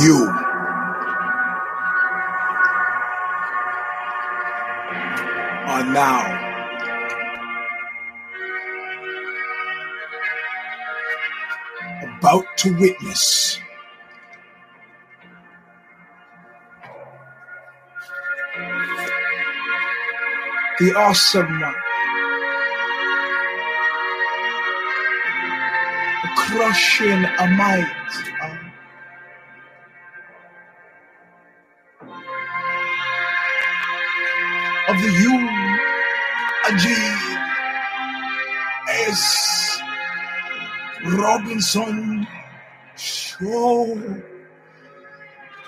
[0.00, 0.28] You.
[5.52, 6.54] Are now.
[12.02, 13.60] About to witness.
[20.78, 21.74] The awesome one,
[26.36, 27.92] crushing a might
[41.36, 42.26] Robinson
[42.96, 43.94] Show.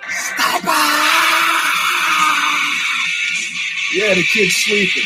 [0.09, 0.65] Stop
[3.93, 5.03] Yeah, the kid's sleeping.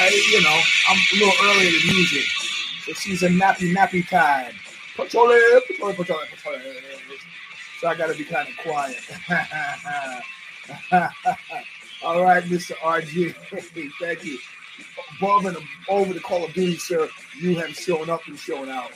[0.00, 2.24] Uh, you know, I'm a little early to music.
[2.86, 4.54] So she's a nappy nappy it, it,
[4.96, 6.18] patrol it, patrol
[6.56, 6.82] it.
[7.80, 8.98] So I gotta be kind of quiet.
[12.02, 12.72] All right, Mr.
[12.78, 13.36] RG.
[14.00, 14.38] Thank you.
[15.20, 15.56] Above and
[15.88, 18.90] over the Call of Duty, sir, you have shown up and shown out.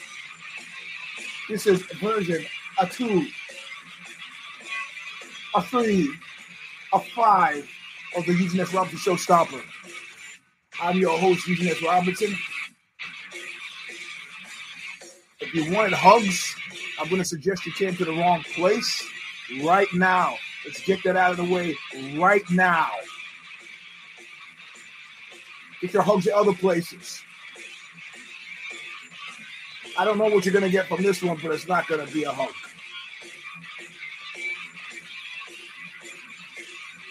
[1.49, 2.45] This is version
[2.79, 3.27] a two,
[5.55, 6.11] a three,
[6.93, 7.69] a five
[8.17, 8.73] of the Eugene S.
[8.73, 9.63] Robinson Show Stomper.
[10.81, 11.83] I'm your host, Eugene S.
[11.83, 12.35] Robinson.
[15.41, 16.55] If you wanted hugs,
[16.99, 19.05] I'm going to suggest you came to the wrong place
[19.63, 20.37] right now.
[20.65, 21.77] Let's get that out of the way
[22.19, 22.89] right now.
[25.83, 27.23] Get your hugs at other places.
[29.97, 32.05] I don't know what you're going to get from this one, but it's not going
[32.05, 32.53] to be a hug.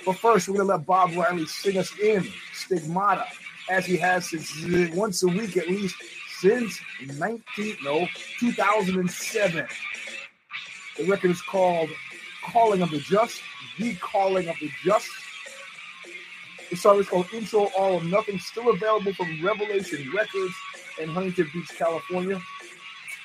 [0.06, 3.26] But first, we're going to let Bob Riley sing us in Stigmata,
[3.70, 5.96] as he has since once a week at least
[6.40, 6.80] since
[7.18, 8.06] 19 no
[8.40, 9.68] 2007.
[10.98, 11.90] The record is called
[12.44, 13.42] Calling of the Just,
[13.80, 15.08] The Calling of the Just.
[16.70, 20.54] The song is called Intro All or Nothing, still available from Revelation Records
[21.00, 22.42] in Huntington Beach, California,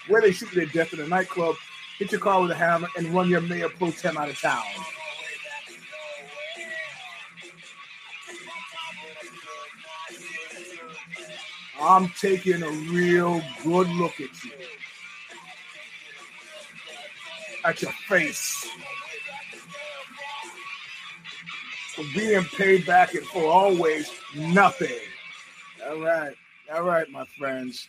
[0.08, 1.54] where they shoot their death in a nightclub,
[1.98, 4.62] hit your car with a hammer, and run your mayor pro tem out of town.
[11.80, 14.50] I'm taking a real good look at you.
[17.64, 18.66] At your face.
[21.94, 24.98] For being paid back and for always nothing.
[25.88, 26.34] All right.
[26.74, 27.88] All right, my friends.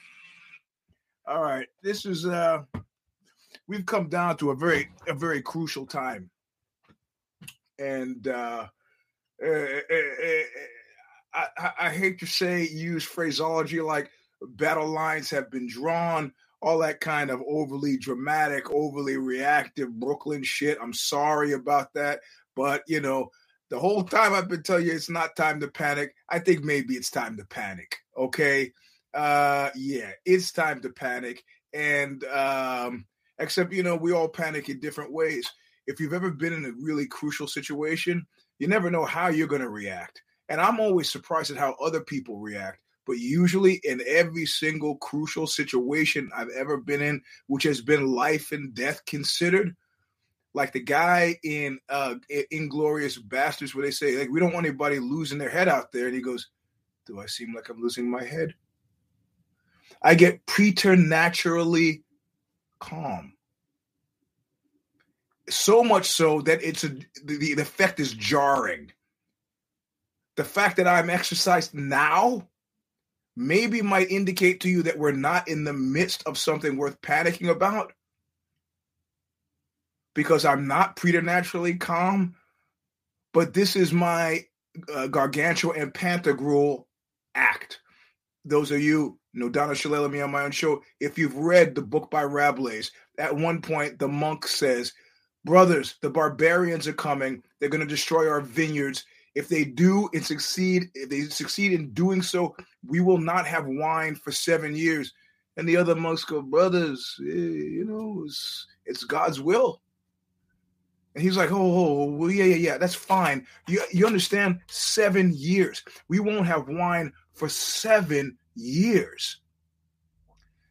[1.30, 1.68] All right.
[1.84, 2.64] This is uh
[3.68, 6.32] we've come down to a very a very crucial time.
[7.78, 8.66] And uh,
[9.46, 10.44] uh, uh
[11.32, 14.10] I, I, I hate to say use phraseology like
[14.42, 20.80] battle lines have been drawn, all that kind of overly dramatic, overly reactive Brooklyn shit.
[20.82, 22.22] I'm sorry about that,
[22.56, 23.30] but you know,
[23.70, 26.16] the whole time I've been telling you it's not time to panic.
[26.28, 27.98] I think maybe it's time to panic.
[28.18, 28.72] Okay.
[29.14, 31.44] Uh yeah, it's time to panic.
[31.74, 33.06] And um,
[33.40, 35.50] except you know, we all panic in different ways.
[35.88, 38.26] If you've ever been in a really crucial situation,
[38.60, 40.22] you never know how you're gonna react.
[40.50, 42.80] And I'm always surprised at how other people react.
[43.06, 48.52] But usually, in every single crucial situation I've ever been in, which has been life
[48.52, 49.76] and death considered,
[50.54, 52.16] like the guy in uh
[52.52, 56.06] Inglourious Basterds, where they say, like, we don't want anybody losing their head out there.
[56.06, 56.50] And he goes,
[57.08, 58.54] Do I seem like I'm losing my head?
[60.02, 62.04] I get preternaturally
[62.80, 63.34] calm.
[65.50, 66.90] So much so that it's a
[67.24, 68.92] the, the effect is jarring
[70.40, 72.48] the fact that I'm exercised now
[73.36, 77.50] maybe might indicate to you that we're not in the midst of something worth panicking
[77.50, 77.92] about
[80.16, 82.36] because I'm not preternaturally calm.
[83.34, 84.46] But this is my
[84.94, 86.86] uh, Gargantua and Pantagruel
[87.36, 87.82] act.
[88.46, 90.82] Those of you know Donna Shalala me on my own show.
[91.00, 94.94] If you've read the book by Rabelais, at one point the monk says,
[95.46, 97.44] "Brothers, the barbarians are coming.
[97.60, 99.06] They're going to destroy our vineyards.
[99.36, 102.56] If they do and succeed, if they succeed in doing so,
[102.86, 105.14] we will not have wine for seven years.
[105.56, 109.82] And the other monks go, brothers, eh, you know, it's, it's God's will.
[111.16, 113.46] And he's like, oh, oh, well, yeah, yeah, yeah, that's fine.
[113.68, 114.60] You, you understand?
[114.68, 115.84] Seven years.
[116.08, 119.38] We won't have wine for seven years.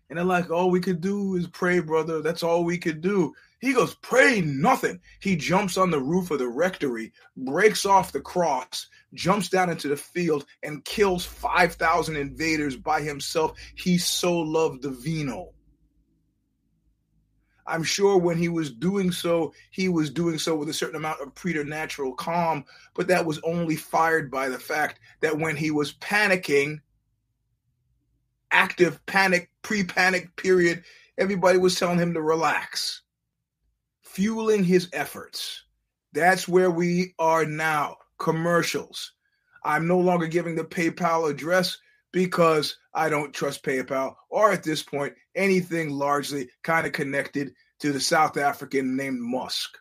[0.09, 2.23] And they're like, all we could do is pray, brother.
[2.23, 3.35] That's all we could do.
[3.61, 5.01] He goes, Pray nothing.
[5.21, 9.89] He jumps on the roof of the rectory, breaks off the cross, jumps down into
[9.89, 13.59] the field, and kills 5,000 invaders by himself.
[13.75, 15.53] He so loved the vino.
[17.67, 21.21] I'm sure when he was doing so, he was doing so with a certain amount
[21.21, 22.65] of preternatural calm,
[22.95, 26.81] but that was only fired by the fact that when he was panicking,
[28.51, 30.85] active panic, pre panic period,
[31.17, 33.03] everybody was telling him to relax,
[34.03, 35.65] fueling his efforts.
[36.13, 37.97] That's where we are now.
[38.19, 39.13] Commercials.
[39.63, 41.79] I'm no longer giving the PayPal address
[42.13, 47.93] because I don't trust PayPal or at this point anything largely kind of connected to
[47.93, 49.79] the South African named Musk.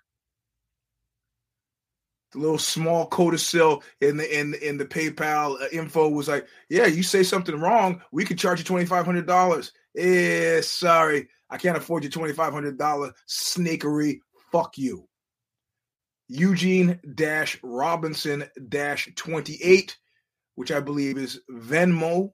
[2.37, 7.03] Little small codicil in the in in the PayPal uh, info was like, "Yeah, you
[7.03, 11.77] say something wrong, we could charge you twenty five hundred dollars." Eh, sorry, I can't
[11.77, 14.19] afford your twenty five hundred dollar snakery.
[14.51, 15.07] Fuck you.
[16.27, 19.97] Eugene Dash Robinson Dash twenty eight
[20.57, 22.31] which I believe is Venmo.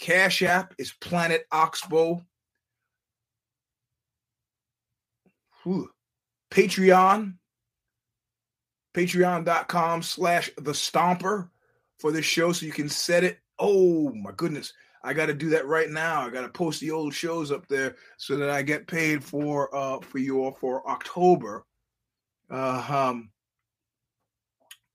[0.00, 2.22] Cash App is Planet Oxbow.
[5.62, 5.90] Whew.
[6.50, 7.34] Patreon,
[8.94, 11.48] patreon.com slash the stomper
[11.98, 13.38] for this show so you can set it.
[13.58, 14.72] Oh my goodness.
[15.02, 16.22] I got to do that right now.
[16.22, 19.74] I got to post the old shows up there so that I get paid for
[19.74, 21.66] uh for you all for October.
[22.50, 23.30] Uh, um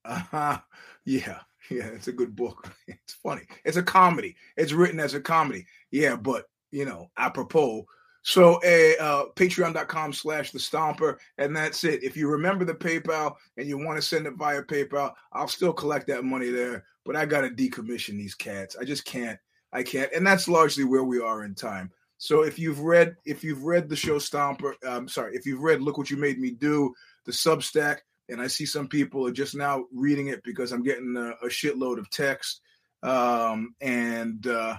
[0.06, 0.58] uh,
[1.06, 1.40] yeah.
[1.70, 2.74] Yeah, it's a good book.
[2.88, 3.42] It's funny.
[3.66, 4.36] It's a comedy.
[4.56, 5.66] It's written as a comedy.
[5.92, 7.86] Yeah, but you know, apropos.
[8.22, 12.04] So uh, uh patreon.com slash the stomper, and that's it.
[12.04, 15.74] If you remember the PayPal and you want to send it via PayPal, I'll still
[15.74, 18.76] collect that money there, but I gotta decommission these cats.
[18.80, 19.40] I just can't.
[19.72, 21.92] I can't, and that's largely where we are in time.
[22.18, 25.62] So if you've read if you've read the show Stomper, I'm um, sorry, if you've
[25.62, 26.94] read Look What You Made Me Do,
[27.26, 31.16] the Substack, and I see some people are just now reading it because I'm getting
[31.16, 32.60] a, a shitload of text,
[33.04, 34.78] um, and uh,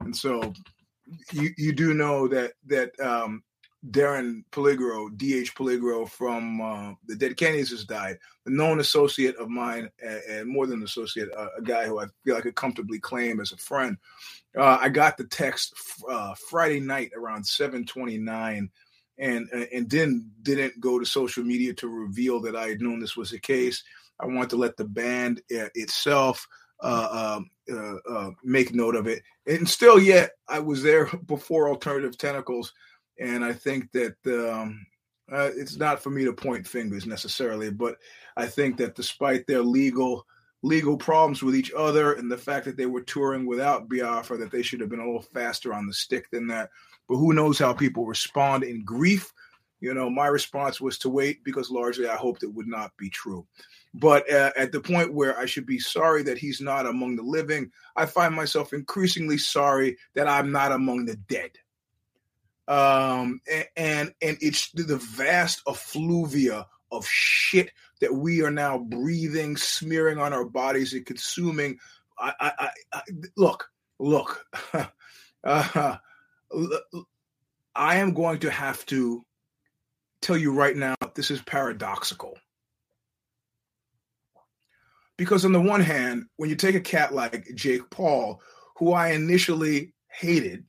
[0.00, 0.52] and so
[1.32, 3.42] you you do know that that um,
[3.86, 8.18] Darren Peligro, DH Peligro from uh, the Dead Kennedys has died.
[8.46, 12.36] A known associate of mine, and, more than associate, uh, a guy who I feel
[12.36, 13.96] I could comfortably claim as a friend.
[14.56, 15.74] Uh, I got the text
[16.08, 18.68] uh, Friday night around 7:29
[19.18, 23.16] and and then didn't go to social media to reveal that I had known this
[23.16, 23.82] was the case.
[24.20, 26.46] I wanted to let the band uh, itself
[26.80, 31.68] uh, um, uh, uh, make note of it, and still yet I was there before
[31.68, 32.72] Alternative Tentacles,
[33.18, 34.86] and I think that um,
[35.32, 37.96] uh, it's not for me to point fingers necessarily, but
[38.36, 40.26] I think that despite their legal
[40.62, 44.50] legal problems with each other and the fact that they were touring without Biafra, that
[44.50, 46.70] they should have been a little faster on the stick than that.
[47.08, 49.32] But who knows how people respond in grief?
[49.80, 53.10] You know, my response was to wait because largely I hoped it would not be
[53.10, 53.46] true.
[53.94, 57.22] But uh, at the point where I should be sorry that he's not among the
[57.22, 61.52] living, I find myself increasingly sorry that I'm not among the dead.
[62.66, 63.40] Um,
[63.76, 70.32] and and it's the vast effluvia of shit that we are now breathing, smearing on
[70.32, 71.78] our bodies, and consuming.
[72.18, 73.02] I, I, I
[73.36, 74.44] look, look.
[75.44, 75.96] uh,
[77.74, 79.24] I am going to have to
[80.22, 82.36] tell you right now this is paradoxical.
[85.16, 88.40] Because, on the one hand, when you take a cat like Jake Paul,
[88.76, 90.64] who I initially hated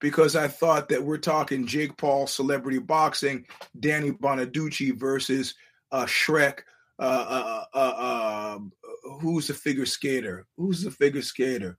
[0.00, 3.46] because I thought that we're talking Jake Paul celebrity boxing,
[3.78, 5.54] Danny Bonaduce versus
[5.92, 6.60] uh, Shrek.
[6.98, 8.72] Uh, uh, uh, uh um,
[9.20, 10.46] who's the figure skater?
[10.56, 11.78] Who's the figure skater?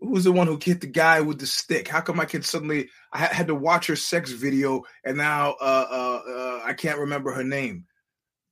[0.00, 1.86] Who's the one who hit the guy with the stick?
[1.86, 5.86] How come I can suddenly I had to watch her sex video and now uh,
[5.90, 7.84] uh, uh, I can't remember her name?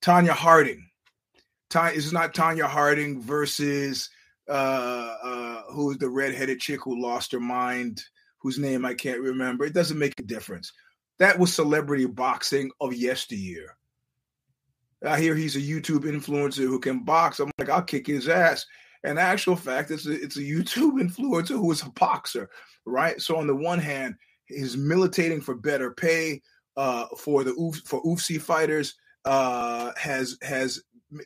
[0.02, 0.90] Tonya Harding.
[1.70, 4.10] Tonya is not Tonya Harding versus
[4.48, 8.02] uh, uh, who's the redheaded chick who lost her mind,
[8.38, 9.64] whose name I can't remember.
[9.64, 10.72] It doesn't make a difference.
[11.18, 13.76] That was celebrity boxing of yesteryear.
[15.04, 17.40] I hear he's a YouTube influencer who can box.
[17.40, 18.66] I'm like, I'll kick his ass.
[19.04, 22.50] And actual fact, it's a, it's a YouTube influencer who is a boxer,
[22.84, 23.20] right?
[23.20, 26.42] So on the one hand, he's militating for better pay
[26.76, 27.52] uh, for the
[27.84, 28.94] for UFC fighters.
[29.24, 30.80] Uh, has has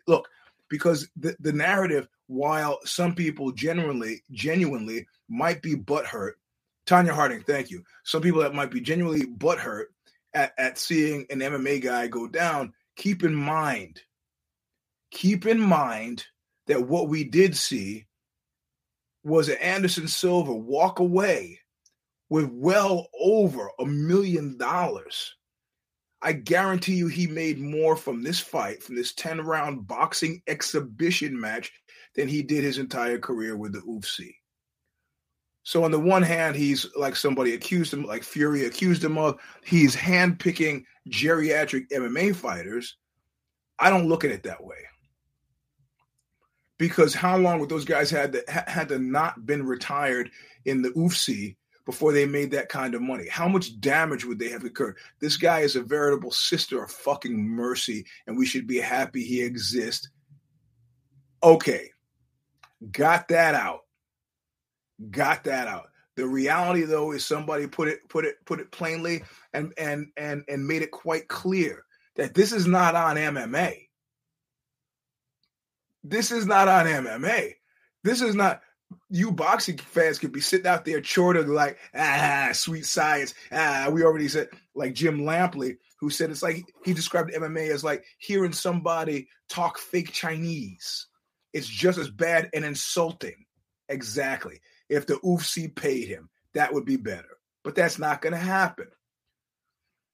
[0.07, 0.27] look
[0.69, 6.33] because the, the narrative, while some people genuinely genuinely might be butthurt,
[6.87, 7.85] Tonya Harding, thank you.
[8.05, 9.87] Some people that might be genuinely butthurt
[10.35, 12.73] at, at seeing an MMA guy go down.
[12.97, 14.01] Keep in mind,
[15.11, 16.25] keep in mind
[16.67, 18.07] that what we did see
[19.25, 21.59] was Anderson Silva walk away
[22.29, 25.35] with well over a million dollars.
[26.23, 31.39] I guarantee you he made more from this fight, from this 10 round boxing exhibition
[31.39, 31.73] match,
[32.15, 34.35] than he did his entire career with the UFC.
[35.65, 39.39] So on the one hand, he's like somebody accused him, like Fury accused him of.
[39.65, 42.97] He's handpicking geriatric MMA fighters.
[43.79, 44.77] I don't look at it that way
[46.79, 50.31] because how long would those guys had to had to not been retired
[50.65, 53.29] in the UFC before they made that kind of money?
[53.29, 54.97] How much damage would they have occurred?
[55.21, 59.43] This guy is a veritable sister of fucking mercy, and we should be happy he
[59.43, 60.09] exists.
[61.43, 61.91] Okay,
[62.91, 63.81] got that out.
[65.11, 65.89] Got that out.
[66.17, 69.23] The reality, though, is somebody put it put it put it plainly
[69.55, 71.85] and and and and made it quite clear
[72.17, 73.89] that this is not on MMA.
[76.05, 77.55] This is not on MMA.
[78.05, 78.63] This is not
[79.09, 84.05] you boxing fans could be sitting out there chortling like ah sweet science ah we
[84.05, 88.53] already said like Jim Lampley who said it's like he described MMA as like hearing
[88.53, 91.07] somebody talk fake Chinese.
[91.53, 93.45] It's just as bad and insulting.
[93.89, 94.61] Exactly.
[94.89, 97.39] If the UFC paid him, that would be better.
[97.63, 98.89] But that's not going to happen.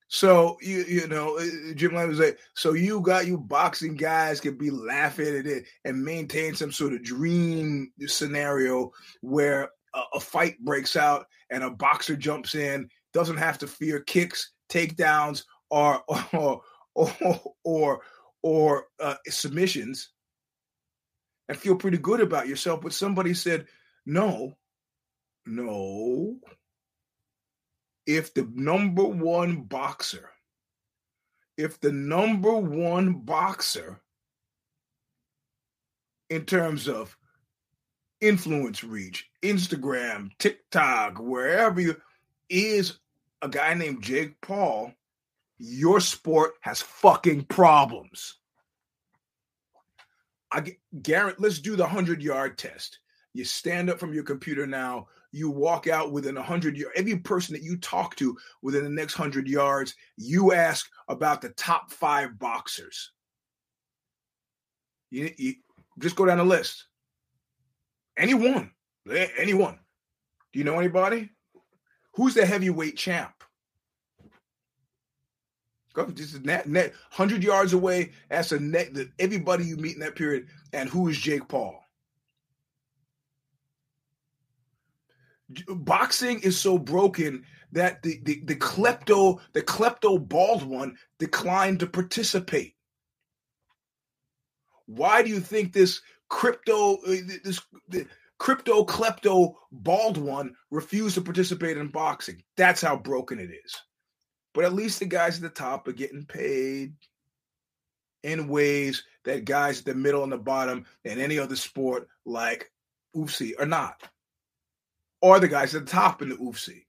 [0.08, 4.40] So you you know uh, Jim Lamb was like, so you got you boxing guys
[4.40, 10.20] can be laughing at it and maintain some sort of dream scenario where a, a
[10.20, 16.02] fight breaks out and a boxer jumps in, doesn't have to fear kicks, takedowns, or
[16.32, 16.62] or
[16.94, 18.00] or or,
[18.42, 20.10] or uh, submissions,
[21.48, 22.80] and feel pretty good about yourself.
[22.80, 23.66] But somebody said,
[24.06, 24.54] no,
[25.46, 26.36] no,
[28.08, 30.30] if the number one boxer,
[31.58, 34.00] if the number one boxer
[36.30, 37.14] in terms of
[38.22, 41.96] influence reach, Instagram, TikTok, wherever you
[42.48, 42.98] is
[43.42, 44.90] a guy named Jake Paul,
[45.58, 48.38] your sport has fucking problems.
[50.50, 53.00] I Garrett, let's do the 100 yard test.
[53.34, 56.94] You stand up from your computer now you walk out within 100 yards.
[56.96, 61.50] Every person that you talk to within the next 100 yards, you ask about the
[61.50, 63.12] top five boxers.
[65.10, 65.54] You, you
[65.98, 66.86] just go down the list.
[68.16, 68.70] Anyone,
[69.38, 69.78] anyone.
[70.52, 71.30] Do you know anybody?
[72.14, 73.32] Who's the heavyweight champ?
[75.94, 78.12] Go this is net, net 100 yards away.
[78.28, 80.48] That's a net that everybody you meet in that period.
[80.72, 81.82] And who is Jake Paul?
[85.48, 91.86] Boxing is so broken that the, the, the klepto the klepto bald one declined to
[91.86, 92.74] participate.
[94.86, 97.60] Why do you think this crypto uh, this
[98.38, 102.42] crypto klepto bald one refused to participate in boxing?
[102.56, 103.76] That's how broken it is.
[104.54, 106.94] But at least the guys at the top are getting paid
[108.22, 112.70] in ways that guys at the middle and the bottom in any other sport like
[113.14, 114.02] UFC are not
[115.20, 116.84] or the guys at the top in the UFC.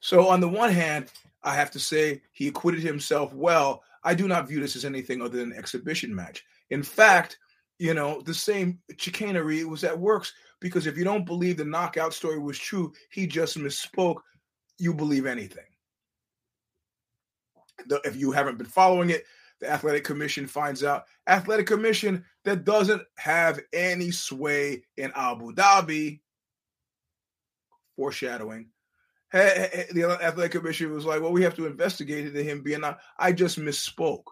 [0.00, 1.10] So on the one hand,
[1.42, 3.82] I have to say he acquitted himself well.
[4.02, 6.44] I do not view this as anything other than an exhibition match.
[6.70, 7.38] In fact,
[7.78, 12.12] you know, the same chicanery was at works because if you don't believe the knockout
[12.12, 14.20] story was true, he just misspoke.
[14.78, 15.64] You believe anything.
[17.86, 19.24] The, if you haven't been following it,
[19.60, 26.20] the athletic commission finds out athletic commission that doesn't have any sway in Abu Dhabi
[28.00, 28.66] foreshadowing.
[29.32, 33.32] The athletic commission was like, "Well, we have to investigate into him being not." I
[33.32, 34.24] just misspoke.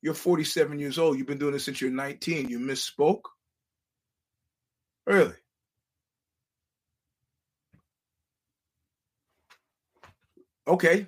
[0.00, 1.18] You're 47 years old.
[1.18, 2.48] You've been doing this since you're 19.
[2.48, 3.22] You misspoke.
[5.06, 5.34] Really?
[10.68, 11.06] Okay.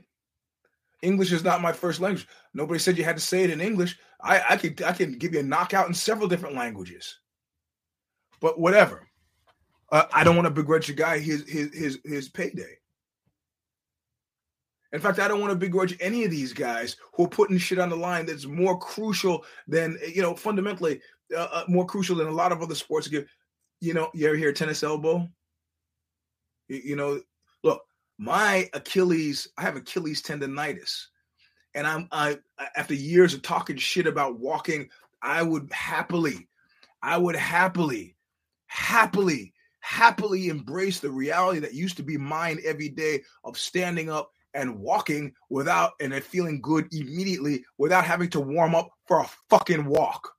[1.03, 2.27] English is not my first language.
[2.53, 3.97] Nobody said you had to say it in English.
[4.21, 7.21] I, I can I can give you a knockout in several different languages.
[8.41, 9.08] But whatever.
[9.91, 12.79] Uh, I don't want to begrudge a guy his his his his payday.
[14.93, 17.79] In fact, I don't want to begrudge any of these guys who are putting shit
[17.79, 21.01] on the line that's more crucial than you know fundamentally
[21.37, 23.11] uh, uh, more crucial than a lot of other sports.
[23.81, 25.29] You know you ever hear tennis elbow?
[26.69, 27.21] You, you know,
[27.63, 27.83] look,
[28.19, 31.07] my Achilles, I have Achilles tendonitis,
[31.75, 32.39] and I'm I
[32.77, 34.89] after years of talking shit about walking,
[35.23, 36.49] I would happily,
[37.03, 38.17] I would happily,
[38.67, 39.53] happily
[39.89, 44.79] happily embrace the reality that used to be mine every day of standing up and
[44.79, 49.87] walking without and then feeling good immediately without having to warm up for a fucking
[49.87, 50.31] walk.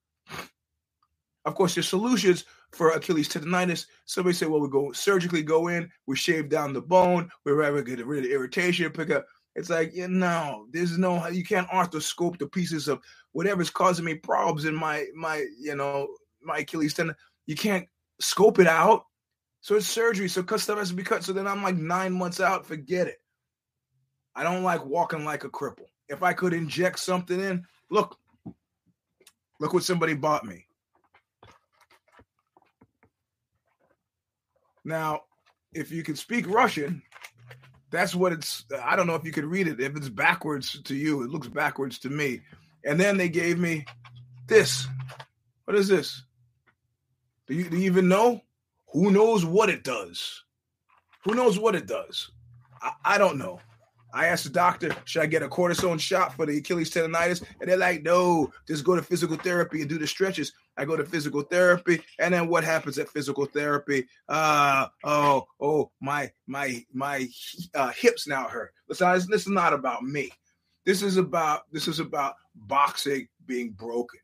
[1.45, 3.87] Of course, there's solutions for Achilles tendonitis.
[4.05, 7.81] Somebody say, well, we go surgically go in, we shave down the bone, we're ever
[7.81, 9.25] get rid of irritation, pick up.
[9.55, 13.01] It's like, you know, there's no you can't arthroscope the pieces of
[13.31, 16.07] whatever's causing me problems in my my, you know,
[16.39, 17.15] my Achilles tendon.
[17.47, 17.87] You can't
[18.19, 19.05] scope it out
[19.61, 20.29] So it's surgery.
[20.29, 21.23] So cut stuff has to be cut.
[21.23, 22.65] So then I'm like nine months out.
[22.65, 23.21] Forget it.
[24.35, 25.87] I don't like walking like a cripple.
[26.07, 28.17] If I could inject something in, look,
[29.59, 30.65] look what somebody bought me.
[34.85, 35.21] Now,
[35.73, 37.01] if you can speak Russian,
[37.91, 38.65] that's what it's.
[38.83, 39.79] I don't know if you could read it.
[39.79, 42.41] If it's backwards to you, it looks backwards to me.
[42.85, 43.85] And then they gave me
[44.47, 44.87] this.
[45.65, 46.23] What is this?
[47.47, 48.41] Do you, do you even know?
[48.91, 50.43] Who knows what it does?
[51.25, 52.31] Who knows what it does?
[52.81, 53.59] I, I don't know.
[54.11, 57.43] I asked the doctor, should I get a cortisone shot for the Achilles tendonitis?
[57.61, 60.51] And they're like, no, just go to physical therapy and do the stretches.
[60.77, 64.07] I go to physical therapy, and then what happens at physical therapy?
[64.27, 67.27] Uh oh, oh, my my my
[67.75, 68.73] uh, hips now hurt.
[68.87, 70.31] Listen, this is not about me.
[70.85, 74.21] This is about this is about boxing being broken.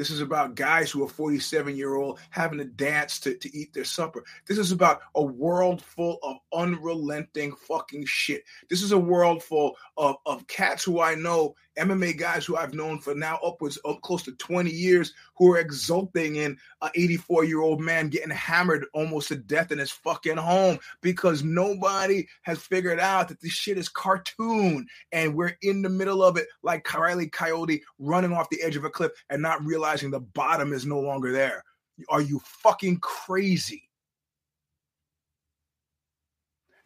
[0.00, 3.74] This is about guys who are 47 year old having to dance to, to eat
[3.74, 4.24] their supper.
[4.46, 8.44] This is about a world full of unrelenting fucking shit.
[8.70, 12.74] This is a world full of, of cats who I know, MMA guys who I've
[12.74, 17.44] known for now upwards of close to 20 years, who are exulting in an 84
[17.44, 22.58] year old man getting hammered almost to death in his fucking home because nobody has
[22.58, 26.92] figured out that this shit is cartoon and we're in the middle of it like
[26.92, 30.86] Riley Coyote running off the edge of a cliff and not realizing the bottom is
[30.86, 31.64] no longer there.
[32.08, 33.89] Are you fucking crazy?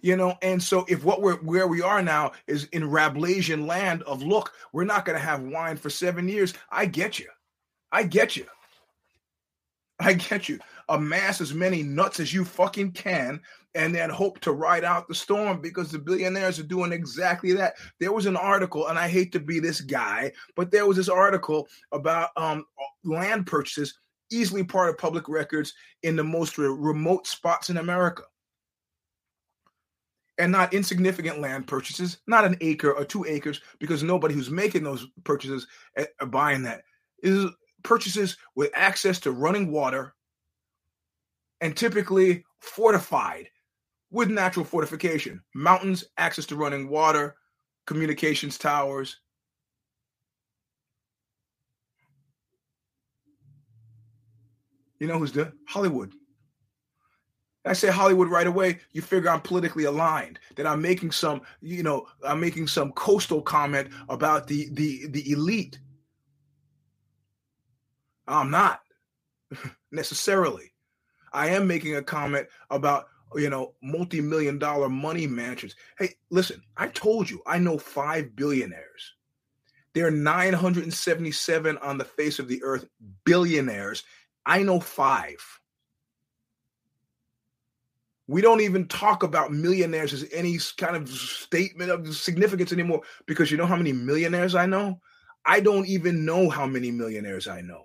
[0.04, 4.02] You know and so if what we're where we are now is in Rabelaisian land
[4.02, 6.52] of look we're not going to have wine for seven years.
[6.70, 7.28] I get you.
[7.90, 8.44] I get you.
[9.98, 10.58] I get you.
[10.90, 13.40] Amass as many nuts as you fucking can
[13.74, 17.72] and then hope to ride out the storm because the billionaires are doing exactly that.
[17.98, 21.08] There was an article and i hate to be this guy but there was this
[21.08, 22.66] article about um,
[23.04, 23.98] land purchases
[24.30, 28.24] easily part of public records in the most remote spots in america
[30.38, 34.82] and not insignificant land purchases, not an acre or two acres, because nobody who's making
[34.82, 35.66] those purchases
[35.96, 36.82] are eh, buying that.
[37.22, 37.46] Is
[37.82, 40.14] purchases with access to running water
[41.60, 43.48] and typically fortified
[44.10, 45.40] with natural fortification.
[45.54, 47.36] Mountains, access to running water,
[47.86, 49.20] communications towers.
[54.98, 56.12] You know who's the Hollywood.
[57.66, 61.82] I say Hollywood right away, you figure I'm politically aligned, that I'm making some, you
[61.82, 65.78] know, I'm making some coastal comment about the the the elite.
[68.26, 68.80] I'm not
[69.92, 70.72] necessarily.
[71.32, 75.74] I am making a comment about you know multi-million dollar money mansions.
[75.98, 79.14] Hey, listen, I told you I know five billionaires.
[79.94, 82.84] There are 977 on the face of the earth
[83.24, 84.02] billionaires.
[84.44, 85.38] I know five.
[88.26, 93.50] We don't even talk about millionaires as any kind of statement of significance anymore because
[93.50, 95.00] you know how many millionaires I know?
[95.44, 97.84] I don't even know how many millionaires I know.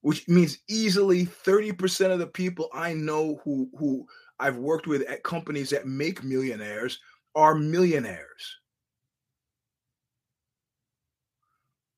[0.00, 4.06] Which means easily 30% of the people I know who who
[4.40, 7.00] I've worked with at companies that make millionaires
[7.34, 8.58] are millionaires.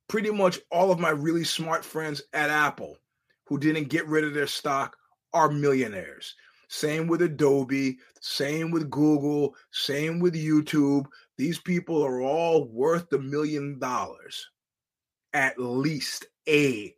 [0.08, 2.98] Pretty much all of my really smart friends at Apple
[3.46, 4.96] who didn't get rid of their stock
[5.32, 6.34] are millionaires.
[6.72, 11.06] Same with Adobe, same with Google, same with YouTube.
[11.37, 14.48] These people are all worth a million dollars,
[15.33, 16.94] at least a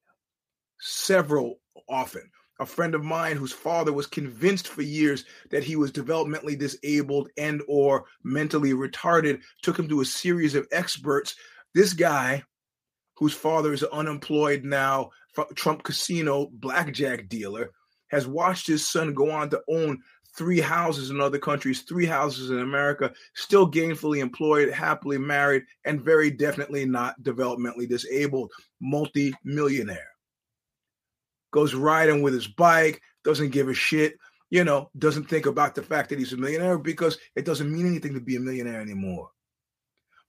[0.79, 1.59] several
[1.89, 2.31] often.
[2.61, 7.31] A friend of mine whose father was convinced for years that he was developmentally disabled
[7.39, 11.35] and or mentally retarded took him to a series of experts.
[11.75, 12.45] This guy
[13.17, 15.13] whose father is unemployed now,
[15.55, 17.71] Trump casino blackjack dealer,
[18.13, 19.99] has watched his son go on to own
[20.35, 26.03] three houses in other countries, three houses in America, still gainfully employed, happily married, and
[26.03, 30.09] very definitely not developmentally disabled, multi millionaire.
[31.51, 34.15] Goes riding with his bike, doesn't give a shit,
[34.51, 37.87] you know, doesn't think about the fact that he's a millionaire because it doesn't mean
[37.87, 39.31] anything to be a millionaire anymore.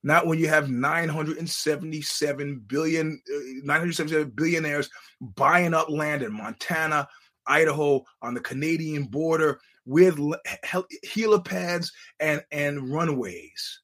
[0.02, 7.08] Not when you have 977 billion, uh, 977 billionaires buying up land in Montana,
[7.46, 10.18] Idaho on the Canadian border with
[10.64, 13.80] helipads and, and runways.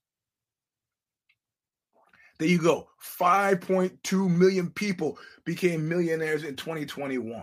[2.38, 2.88] There you go.
[3.18, 7.42] 5.2 million people became millionaires in 2021.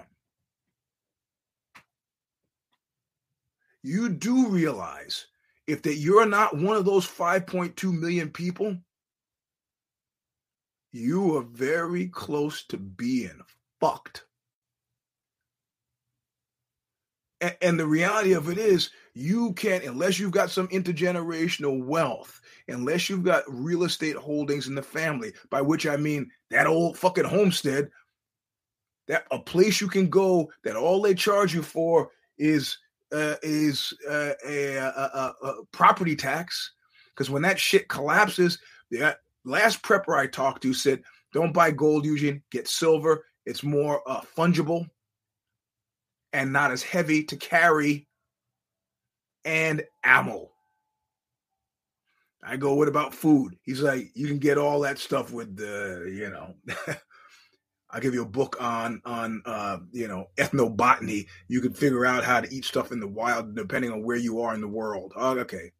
[3.84, 5.28] You do realize
[5.68, 8.76] if that you're not one of those 5.2 million people,
[10.92, 13.40] you are very close to being
[13.80, 14.27] fucked.
[17.42, 22.42] And, and the reality of it is, you can't, unless you've got some intergenerational wealth,
[22.68, 26.98] unless you've got real estate holdings in the family, by which I mean that old
[26.98, 27.90] fucking homestead,
[29.08, 32.78] that a place you can go that all they charge you for is
[33.14, 34.90] uh, is uh, a, a,
[35.42, 36.74] a, a, property tax.
[37.16, 38.60] Because when that shit collapses,
[38.92, 42.44] the last prepper I talked to said, "Don't buy gold, Eugene.
[42.52, 43.26] Get silver.
[43.46, 44.90] It's more uh, fungible
[46.34, 48.08] and not as heavy to carry,
[49.46, 50.52] and ammo."
[52.44, 56.12] I go, "What about food?" He's like, "You can get all that stuff with the,
[56.14, 56.56] you know."
[57.90, 61.26] I'll give you a book on on uh, you know ethnobotany.
[61.48, 64.42] You can figure out how to eat stuff in the wild depending on where you
[64.42, 65.14] are in the world.
[65.16, 65.72] Oh, okay.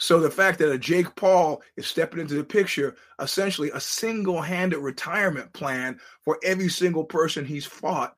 [0.00, 4.78] So the fact that a Jake Paul is stepping into the picture, essentially a single-handed
[4.78, 8.14] retirement plan for every single person he's fought.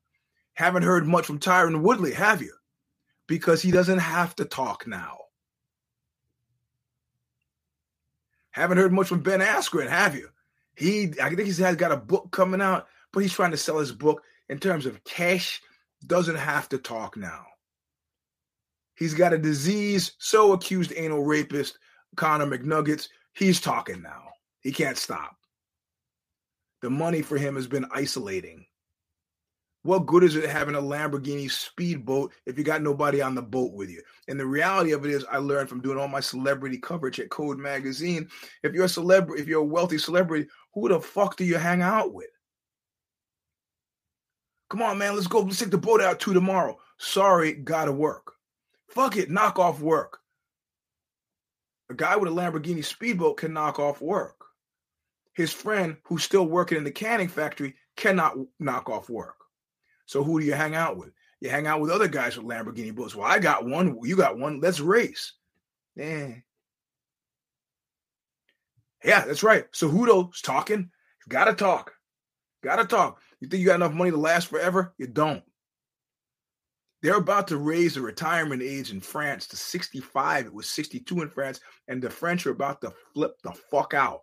[0.55, 2.53] Haven't heard much from Tyron Woodley, have you?
[3.27, 5.19] Because he doesn't have to talk now.
[8.51, 10.29] Haven't heard much from Ben Askren, have you?
[10.77, 13.79] He, I think he's has got a book coming out, but he's trying to sell
[13.79, 15.63] his book in terms of cash.
[16.07, 17.45] Doesn't have to talk now.
[18.97, 21.79] He's got a disease, so accused anal rapist
[22.17, 23.09] Connor McNuggets.
[23.35, 24.25] He's talking now.
[24.61, 25.37] He can't stop.
[26.83, 28.67] The money for him has been isolating.
[29.83, 33.73] What good is it having a Lamborghini speedboat if you got nobody on the boat
[33.73, 34.03] with you?
[34.29, 37.31] And the reality of it is, I learned from doing all my celebrity coverage at
[37.31, 38.29] Code Magazine.
[38.63, 41.81] If you're a celebrity, if you're a wealthy celebrity, who the fuck do you hang
[41.81, 42.29] out with?
[44.69, 45.41] Come on, man, let's go.
[45.41, 46.79] Let's take the boat out to tomorrow.
[46.99, 48.35] Sorry, gotta work.
[48.91, 50.19] Fuck it, knock off work.
[51.89, 54.37] A guy with a Lamborghini speedboat can knock off work.
[55.33, 59.40] His friend, who's still working in the canning factory, cannot knock off work.
[60.11, 61.13] So who do you hang out with?
[61.41, 63.15] You hang out with other guys with Lamborghini boats.
[63.15, 63.97] Well, I got one.
[64.03, 64.59] You got one.
[64.61, 65.35] Let's race.
[65.95, 66.33] Yeah.
[69.05, 69.67] Yeah, that's right.
[69.71, 70.91] So Hudo's talking.
[71.29, 71.93] Gotta talk.
[72.65, 73.21] Gotta talk.
[73.39, 74.95] You think you got enough money to last forever?
[74.99, 75.45] You don't.
[77.03, 80.47] They're about to raise the retirement age in France to 65.
[80.47, 84.23] It was 62 in France, and the French are about to flip the fuck out.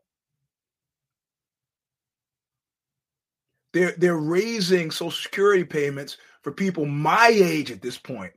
[3.73, 8.33] They're they're raising Social Security payments for people my age at this point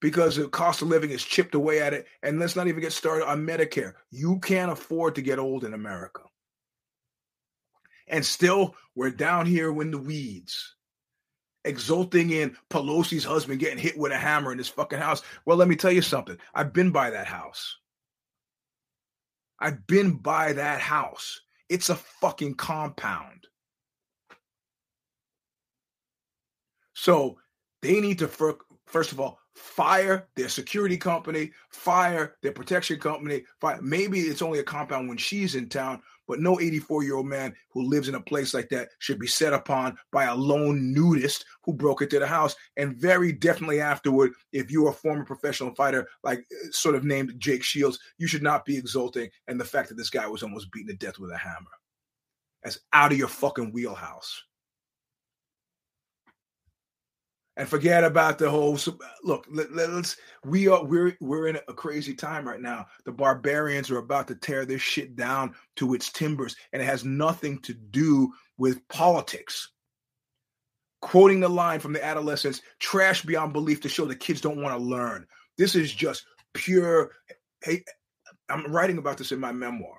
[0.00, 2.06] because the cost of living is chipped away at it.
[2.22, 3.92] And let's not even get started on Medicare.
[4.10, 6.22] You can't afford to get old in America.
[8.08, 10.74] And still, we're down here in the weeds,
[11.64, 15.22] exulting in Pelosi's husband getting hit with a hammer in his fucking house.
[15.44, 16.38] Well, let me tell you something.
[16.54, 17.76] I've been by that house.
[19.60, 21.40] I've been by that house.
[21.68, 23.46] It's a fucking compound.
[27.00, 27.38] So
[27.80, 33.44] they need to, first of all, fire their security company, fire their protection company.
[33.58, 33.80] Fire.
[33.80, 37.54] Maybe it's only a compound when she's in town, but no 84 year old man
[37.70, 41.46] who lives in a place like that should be set upon by a lone nudist
[41.64, 42.54] who broke into the house.
[42.76, 47.32] And very definitely afterward, if you're a former professional fighter, like uh, sort of named
[47.38, 49.30] Jake Shields, you should not be exulting.
[49.48, 51.70] And the fact that this guy was almost beaten to death with a hammer.
[52.62, 54.42] That's out of your fucking wheelhouse
[57.60, 58.78] and forget about the whole
[59.22, 62.86] look let, us we are we're we're in a crazy time right now.
[63.04, 67.04] The barbarians are about to tear this shit down to its timbers and it has
[67.04, 69.72] nothing to do with politics.
[71.02, 74.74] Quoting the line from the adolescents trash beyond belief to show the kids don't want
[74.74, 75.26] to learn.
[75.58, 77.10] This is just pure
[77.62, 77.84] hey
[78.48, 79.98] i'm writing about this in my memoir.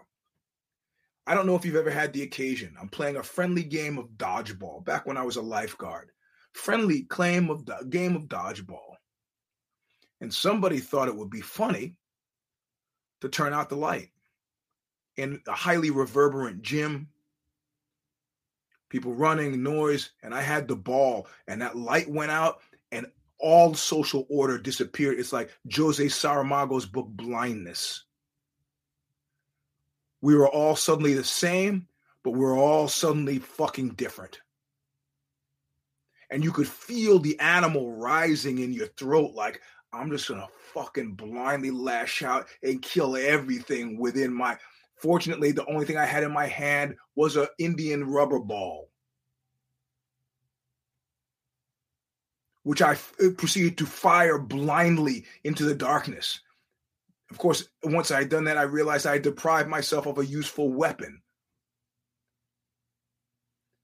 [1.27, 2.75] I don't know if you've ever had the occasion.
[2.81, 6.09] I'm playing a friendly game of dodgeball back when i was a lifeguard
[6.53, 8.95] friendly claim of the game of dodgeball.
[10.19, 11.95] And somebody thought it would be funny
[13.21, 14.09] to turn out the light
[15.17, 17.09] in a highly reverberant gym,
[18.89, 22.61] people running, noise, and I had the ball, and that light went out,
[22.91, 23.07] and
[23.39, 25.19] all social order disappeared.
[25.19, 28.03] It's like Jose Saramago's book Blindness.
[30.21, 31.87] We were all suddenly the same,
[32.23, 34.39] but we we're all suddenly fucking different
[36.31, 39.61] and you could feel the animal rising in your throat like
[39.93, 44.57] i'm just gonna fucking blindly lash out and kill everything within my
[44.95, 48.87] fortunately the only thing i had in my hand was an indian rubber ball.
[52.63, 56.39] Which i uh, proceeded to fire blindly into the darkness.
[57.31, 60.25] Of course once i had done that i realized i had deprived myself of a
[60.25, 61.21] useful weapon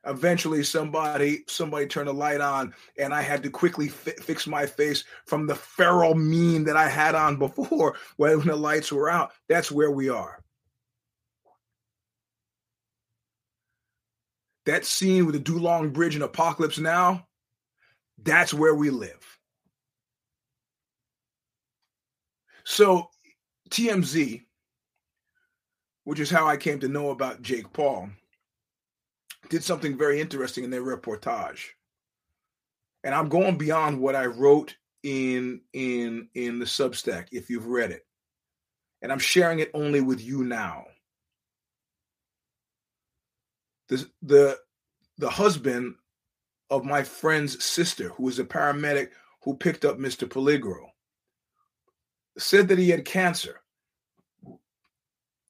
[0.07, 4.65] eventually somebody somebody turned a light on and i had to quickly fi- fix my
[4.65, 7.95] face from the feral mien that i had on before.
[8.17, 10.39] When the lights were out that's where we are.
[14.65, 17.27] That scene with the Do Lung bridge in apocalypse now
[18.23, 19.37] that's where we live.
[22.63, 23.09] So
[23.69, 24.43] tmz
[26.05, 28.09] which is how i came to know about jake paul
[29.49, 31.61] did something very interesting in their reportage.
[33.03, 37.91] And I'm going beyond what I wrote in in in the Substack if you've read
[37.91, 38.05] it.
[39.01, 40.85] And I'm sharing it only with you now.
[43.89, 44.57] The the
[45.17, 45.95] the husband
[46.69, 49.09] of my friend's sister, who was a paramedic
[49.43, 50.27] who picked up Mr.
[50.27, 50.87] Peligro,
[52.37, 53.61] said that he had cancer,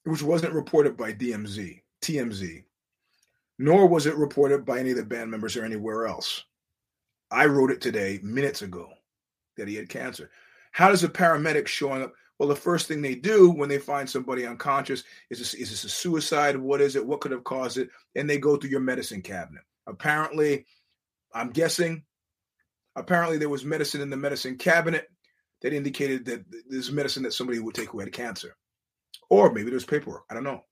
[0.04, 2.64] which wasn't reported by DMZ, TMZ
[3.58, 6.44] nor was it reported by any of the band members or anywhere else.
[7.30, 8.88] I wrote it today, minutes ago,
[9.56, 10.30] that he had cancer.
[10.72, 12.14] How does a paramedic showing up?
[12.38, 15.84] Well, the first thing they do when they find somebody unconscious is this, is this
[15.84, 16.56] a suicide?
[16.56, 17.04] What is it?
[17.04, 17.90] What could have caused it?
[18.14, 19.64] And they go through your medicine cabinet.
[19.88, 20.64] Apparently,
[21.34, 22.04] I'm guessing,
[22.94, 25.08] apparently there was medicine in the medicine cabinet
[25.62, 28.56] that indicated that there's medicine that somebody would take who had cancer.
[29.30, 30.24] Or maybe there's paperwork.
[30.30, 30.64] I don't know.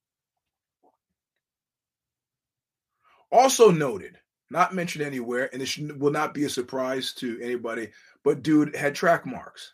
[3.30, 4.18] Also noted,
[4.50, 7.90] not mentioned anywhere, and this will not be a surprise to anybody,
[8.22, 9.72] but dude had track marks.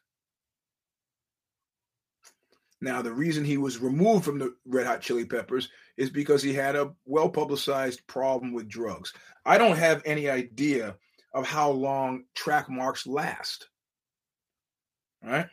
[2.81, 6.53] Now, the reason he was removed from the Red Hot Chili Peppers is because he
[6.53, 9.13] had a well publicized problem with drugs.
[9.45, 10.97] I don't have any idea
[11.33, 13.69] of how long track marks last.
[15.23, 15.47] Right?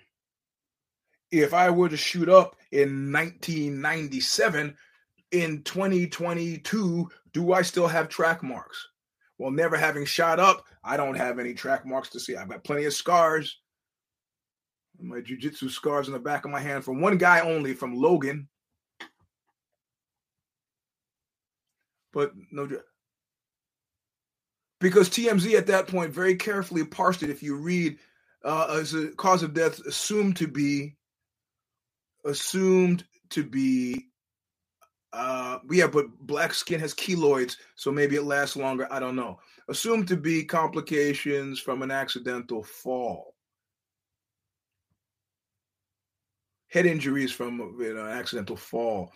[1.31, 4.75] If I were to shoot up in 1997,
[5.31, 8.87] in 2022, do I still have track marks?
[9.37, 12.35] Well, never having shot up, I don't have any track marks to see.
[12.35, 13.59] I've got plenty of scars.
[15.01, 18.49] My jujitsu scars in the back of my hand from one guy only, from Logan.
[22.11, 22.67] But no,
[24.79, 27.29] because TMZ at that point very carefully parsed it.
[27.29, 27.97] If you read,
[28.43, 30.95] uh, as a cause of death assumed to be
[32.25, 34.07] assumed to be
[35.11, 38.87] uh, yeah, but black skin has keloids, so maybe it lasts longer.
[38.91, 39.39] I don't know.
[39.67, 43.35] Assumed to be complications from an accidental fall.
[46.67, 49.11] Head injuries from you know, an accidental fall.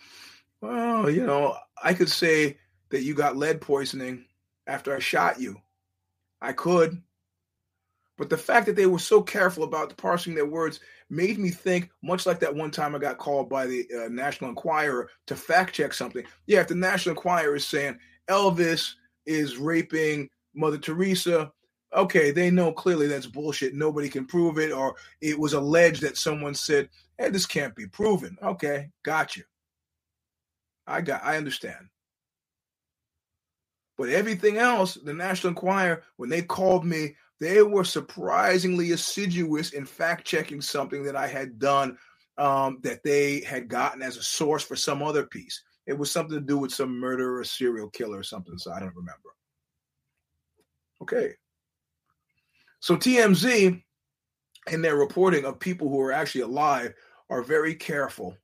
[0.60, 2.58] Well, you know, I could say
[2.90, 4.24] that you got lead poisoning
[4.66, 5.56] after I shot you.
[6.40, 7.00] I could.
[8.16, 11.90] But the fact that they were so careful about parsing their words made me think,
[12.02, 15.74] much like that one time I got called by the uh, National Enquirer to fact
[15.74, 16.24] check something.
[16.46, 17.98] Yeah, if the National Enquirer is saying
[18.28, 18.92] Elvis
[19.26, 21.52] is raping Mother Teresa,
[21.94, 23.74] okay, they know clearly that's bullshit.
[23.74, 27.86] Nobody can prove it, or it was alleged that someone said, "Hey, this can't be
[27.86, 29.42] proven." Okay, got you.
[30.86, 31.24] I got.
[31.24, 31.88] I understand.
[33.96, 39.84] But everything else, the National Enquirer, when they called me they were surprisingly assiduous in
[39.84, 41.98] fact checking something that I had done
[42.38, 45.62] um, that they had gotten as a source for some other piece.
[45.86, 48.80] It was something to do with some murder or serial killer or something, so I
[48.80, 49.30] don't remember.
[51.02, 51.34] Okay.
[52.80, 53.82] So TMZ,
[54.70, 56.94] in their reporting of people who are actually alive,
[57.30, 58.36] are very careful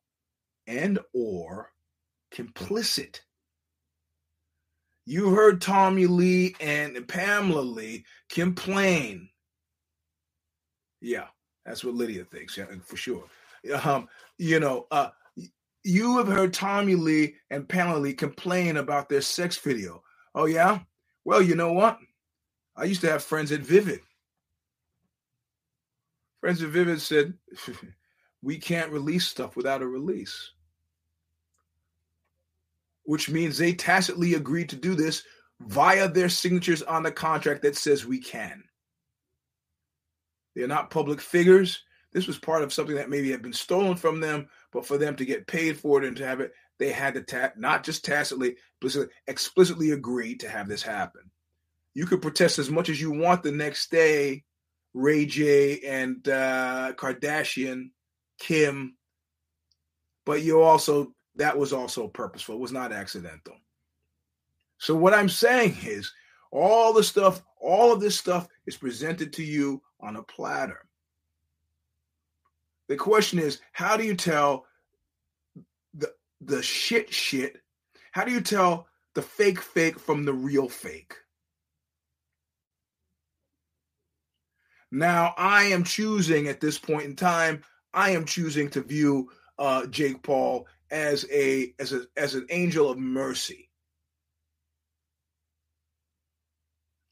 [0.67, 1.73] and or
[2.33, 3.21] complicit
[5.11, 9.29] you heard Tommy Lee and Pamela Lee complain.
[11.01, 11.27] Yeah,
[11.67, 13.25] that's what Lydia thinks, yeah, for sure.
[13.83, 15.09] Um, you know, uh,
[15.83, 20.01] you have heard Tommy Lee and Pamela Lee complain about their sex video.
[20.37, 20.79] Oh, yeah?
[21.25, 21.99] Well, you know what?
[22.77, 24.03] I used to have friends at Vivid.
[26.41, 27.35] Friends at Vivid said,
[28.43, 30.53] we can't release stuff without a release
[33.11, 35.25] which means they tacitly agreed to do this
[35.59, 38.63] via their signatures on the contract that says we can.
[40.55, 41.83] They're not public figures.
[42.13, 45.17] This was part of something that maybe had been stolen from them, but for them
[45.17, 48.05] to get paid for it and to have it, they had to ta- not just
[48.05, 48.97] tacitly, but
[49.27, 51.33] explicitly agree to have this happen.
[51.95, 54.45] You could protest as much as you want the next day,
[54.95, 57.91] Ray J and uh, Kardashian,
[58.39, 58.97] Kim,
[60.25, 62.57] but you also that was also purposeful.
[62.57, 63.57] It was not accidental.
[64.79, 66.13] So what I'm saying is
[66.51, 70.87] all the stuff, all of this stuff is presented to you on a platter.
[72.89, 74.67] The question is, how do you tell
[75.95, 77.61] the the shit shit?
[78.13, 81.15] How do you tell the fake fake from the real fake.
[84.93, 87.63] Now, I am choosing at this point in time,
[87.95, 92.91] I am choosing to view uh, Jake Paul as a as a as an angel
[92.91, 93.69] of mercy.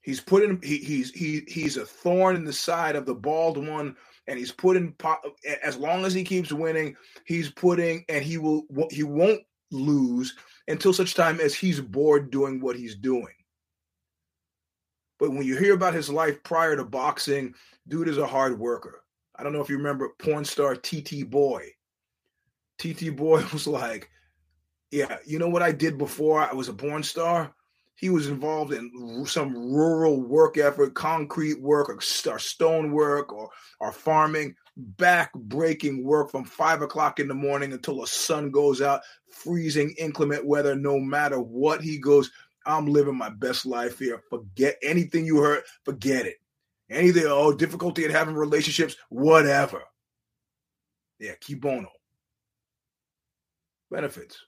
[0.03, 3.65] He's put in he, he's he he's a thorn in the side of the bald
[3.67, 4.95] one, and he's putting
[5.63, 10.35] as long as he keeps winning, he's putting and he will he won't lose
[10.67, 13.35] until such time as he's bored doing what he's doing.
[15.19, 17.55] But when you hear about his life prior to boxing,
[17.89, 19.03] dude is a hard worker.
[19.37, 21.69] I don't know if you remember porn star TT Boy.
[22.79, 24.11] TT Boy was like,
[24.91, 27.55] Yeah, you know what I did before I was a porn star?
[27.97, 33.91] He was involved in some rural work effort, concrete work, or stone work, or, or
[33.91, 39.01] farming, back breaking work from five o'clock in the morning until the sun goes out,
[39.29, 41.81] freezing, inclement weather, no matter what.
[41.83, 42.31] He goes,
[42.65, 44.23] I'm living my best life here.
[44.31, 46.37] Forget anything you heard, forget it.
[46.89, 49.83] Anything, oh, difficulty in having relationships, whatever.
[51.19, 51.89] Yeah, cui bono.
[53.91, 54.39] Benefits.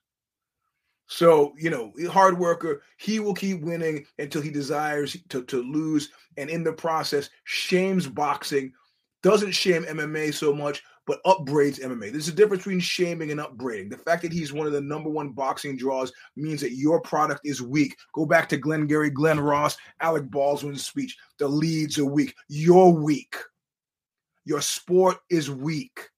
[1.07, 6.11] So, you know, hard worker, he will keep winning until he desires to, to lose.
[6.37, 8.73] And in the process, shames boxing,
[9.23, 12.13] doesn't shame MMA so much, but upbraids MMA.
[12.13, 13.89] There's a difference between shaming and upbraiding.
[13.89, 17.41] The fact that he's one of the number one boxing draws means that your product
[17.45, 17.97] is weak.
[18.15, 21.17] Go back to Glenn Glengarry, Glen Ross, Alec Baldwin's speech.
[21.41, 22.35] The leads are weak.
[22.49, 23.35] You're weak.
[24.45, 26.09] Your sport is weak.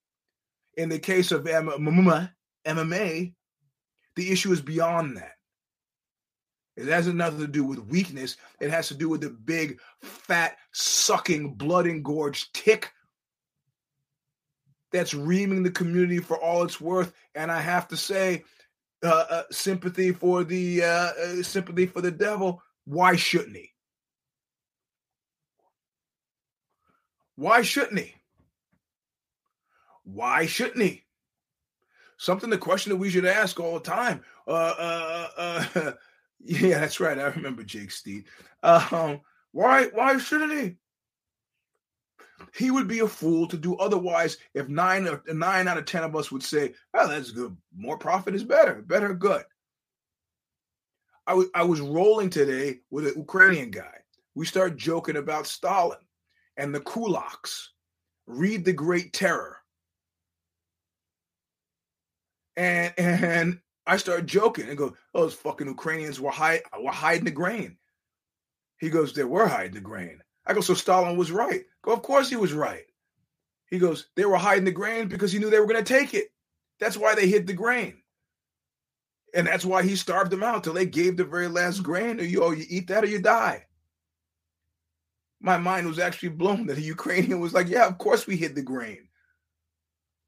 [0.76, 2.30] In the case of MMA,
[2.64, 5.32] the issue is beyond that.
[6.76, 8.36] It has nothing to do with weakness.
[8.60, 12.90] It has to do with the big, fat, sucking, blood engorged tick
[14.90, 17.12] that's reaming the community for all it's worth.
[17.34, 18.44] And I have to say,
[19.02, 22.62] uh, uh, sympathy for the uh, uh sympathy for the devil.
[22.84, 23.70] Why shouldn't he?
[27.34, 28.14] Why shouldn't he?
[30.04, 31.04] Why shouldn't he?
[32.22, 34.22] Something the question that we should ask all the time.
[34.46, 35.28] Uh, uh,
[35.74, 35.92] uh,
[36.40, 37.18] yeah, that's right.
[37.18, 38.26] I remember Jake Steed.
[38.62, 39.86] Um, why?
[39.86, 40.76] Why shouldn't he?
[42.54, 44.36] He would be a fool to do otherwise.
[44.54, 47.56] If nine nine out of ten of us would say, "Oh, that's good.
[47.76, 48.82] More profit is better.
[48.82, 49.42] Better good."
[51.26, 53.98] I, w- I was rolling today with an Ukrainian guy.
[54.36, 55.98] We start joking about Stalin
[56.56, 57.70] and the kulaks.
[58.28, 59.61] Read the Great Terror
[62.56, 67.24] and and I started joking and go, oh, "Those fucking Ukrainians were hide were hiding
[67.24, 67.78] the grain."
[68.78, 72.02] He goes, "They were hiding the grain." I go, "So Stalin was right?" Go, "Of
[72.02, 72.86] course he was right."
[73.66, 76.14] He goes, "They were hiding the grain because he knew they were going to take
[76.14, 76.32] it.
[76.78, 78.02] That's why they hid the grain."
[79.34, 82.20] And that's why he starved them out till they gave the very last grain.
[82.20, 83.66] Or you, oh, you eat that or you die.
[85.40, 88.54] My mind was actually blown that a Ukrainian was like, "Yeah, of course we hid
[88.54, 89.08] the grain."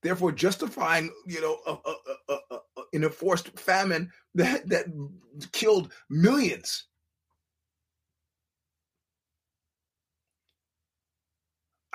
[0.05, 2.59] Therefore justifying you know a, a, a,
[2.93, 4.87] an enforced famine that that
[5.51, 6.85] killed millions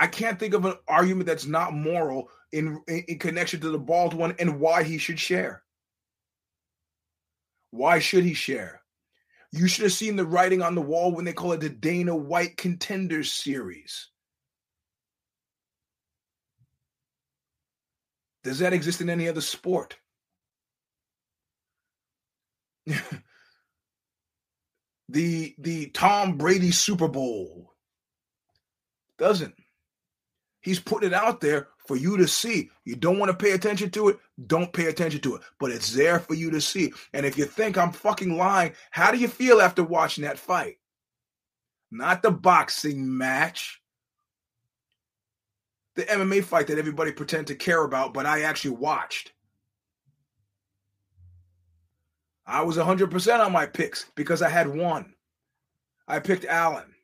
[0.01, 3.77] I can't think of an argument that's not moral in, in, in connection to the
[3.77, 5.61] bald one and why he should share.
[7.71, 8.81] Why should he share?
[9.51, 12.15] You should have seen the writing on the wall when they call it the Dana
[12.15, 14.09] White Contenders Series.
[18.43, 19.97] Does that exist in any other sport?
[25.09, 27.73] the the Tom Brady Super Bowl
[29.17, 29.55] doesn't.
[30.61, 32.69] He's putting it out there for you to see.
[32.83, 35.41] You don't want to pay attention to it, don't pay attention to it.
[35.59, 36.93] But it's there for you to see.
[37.13, 40.77] And if you think I'm fucking lying, how do you feel after watching that fight?
[41.91, 43.78] Not the boxing match
[45.99, 49.33] the MMA fight that everybody pretend to care about, but I actually watched.
[52.47, 55.13] I was 100% on my picks because I had one.
[56.07, 56.95] I picked Allen.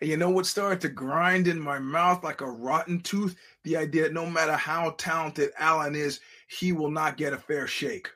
[0.00, 3.34] And you know what started to grind in my mouth like a rotten tooth?
[3.64, 7.66] The idea that no matter how talented Allen is, he will not get a fair
[7.66, 8.08] shake.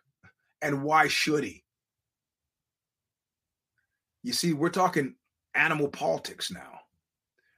[0.62, 1.64] And why should he?
[4.22, 5.16] You see, we're talking
[5.56, 6.81] animal politics now.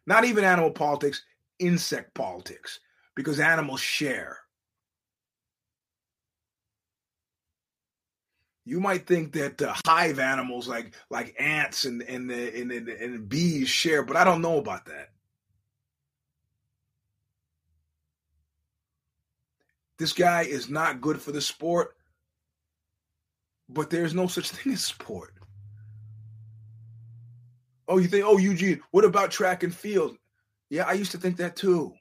[0.07, 1.25] Not even animal politics,
[1.59, 2.81] insect politics,
[3.17, 4.39] because animals share.
[8.67, 13.29] You might think that uh, hive animals like like ants and and, and and and
[13.29, 15.11] bees share, but I don't know about that.
[19.99, 21.97] This guy is not good for the sport.
[23.69, 25.35] but there's no such thing as sport.
[27.87, 30.17] Oh, you think, oh, Eugene, what about track and field?
[30.71, 31.93] Yeah, I used to think that too.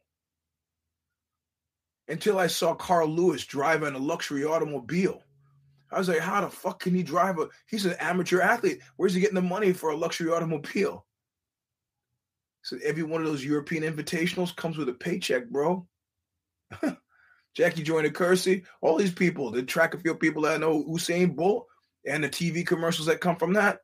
[2.08, 5.22] Until I saw Carl Lewis driving a luxury automobile.
[5.92, 8.80] I was like, how the fuck can he drive a he's an amateur athlete.
[8.98, 11.06] Where's he getting the money for a luxury automobile?
[12.64, 15.86] So every one of those European invitationals comes with a paycheck, bro.
[17.56, 21.68] Jackie Joyner Kersee, all these people, the track and field people that know Usain Bolt
[22.06, 23.80] and the TV commercials that come from that.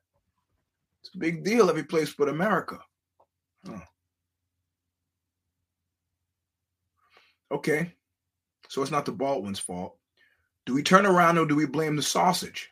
[1.02, 2.78] It's a big deal every place but America.
[3.66, 3.80] Huh.
[7.52, 7.92] Okay.
[8.68, 9.96] So it's not the Baldwin's fault.
[10.66, 12.70] Do we turn around or do we blame the sausage?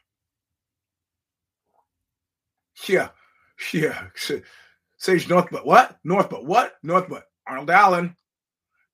[2.87, 3.09] Yeah,
[3.73, 4.07] yeah.
[4.99, 5.99] Sage North, but what?
[6.05, 6.75] North, but what?
[6.83, 8.15] North, but Arnold Allen.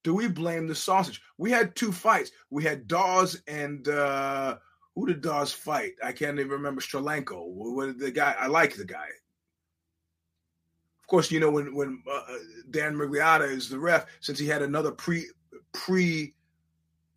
[0.05, 1.21] Do we blame the sausage?
[1.39, 2.31] We had two fights.
[2.51, 4.57] We had Dawes and uh
[4.95, 5.93] who did Dawes fight?
[6.03, 6.81] I can't even remember.
[6.81, 7.47] Stralenko.
[7.47, 8.35] What the guy?
[8.39, 9.09] I like the guy.
[11.05, 12.39] Of course, you know when when uh, uh
[12.71, 15.27] Dan Miragliotta is the ref, since he had another pre
[15.73, 16.33] pre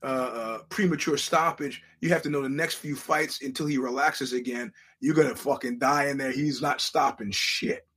[0.04, 4.34] uh, uh, premature stoppage, you have to know the next few fights until he relaxes
[4.34, 4.74] again.
[5.00, 6.34] You're gonna fucking die in there.
[6.34, 7.88] He's not stopping shit.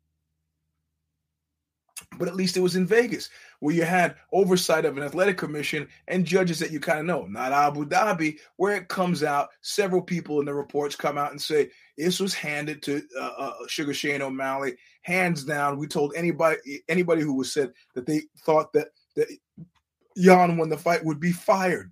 [2.20, 3.28] But at least it was in Vegas,
[3.61, 7.26] where you had oversight of an athletic commission and judges that you kind of know.
[7.26, 11.40] Not Abu Dhabi, where it comes out, several people in the reports come out and
[11.40, 15.78] say this was handed to uh, uh, Sugar Shane O'Malley, hands down.
[15.78, 19.28] We told anybody anybody who was said that they thought that that
[20.16, 21.90] Yan won the fight would be fired.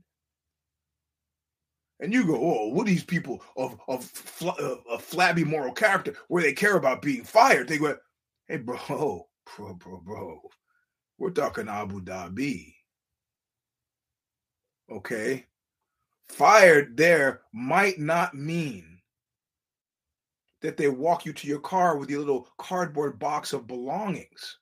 [2.01, 6.43] And you go, oh, what these people of of, fl- of flabby moral character where
[6.43, 7.69] they care about being fired?
[7.69, 7.97] They go,
[8.47, 10.41] hey, bro, bro, bro, bro,
[11.19, 12.75] we're talking Abu Dhabi.
[14.91, 15.45] Okay,
[16.29, 19.01] fired there might not mean
[20.63, 24.59] that they walk you to your car with your little cardboard box of belongings.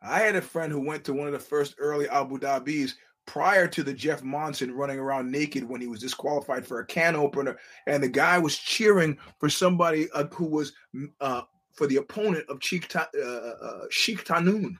[0.00, 2.92] I had a friend who went to one of the first early Abu Dhabis
[3.26, 7.16] prior to the Jeff Monson running around naked when he was disqualified for a can
[7.16, 10.72] opener, and the guy was cheering for somebody uh, who was
[11.20, 11.42] uh,
[11.74, 14.76] for the opponent of Sheikh, Ta- uh, uh, Sheikh Tahnoon.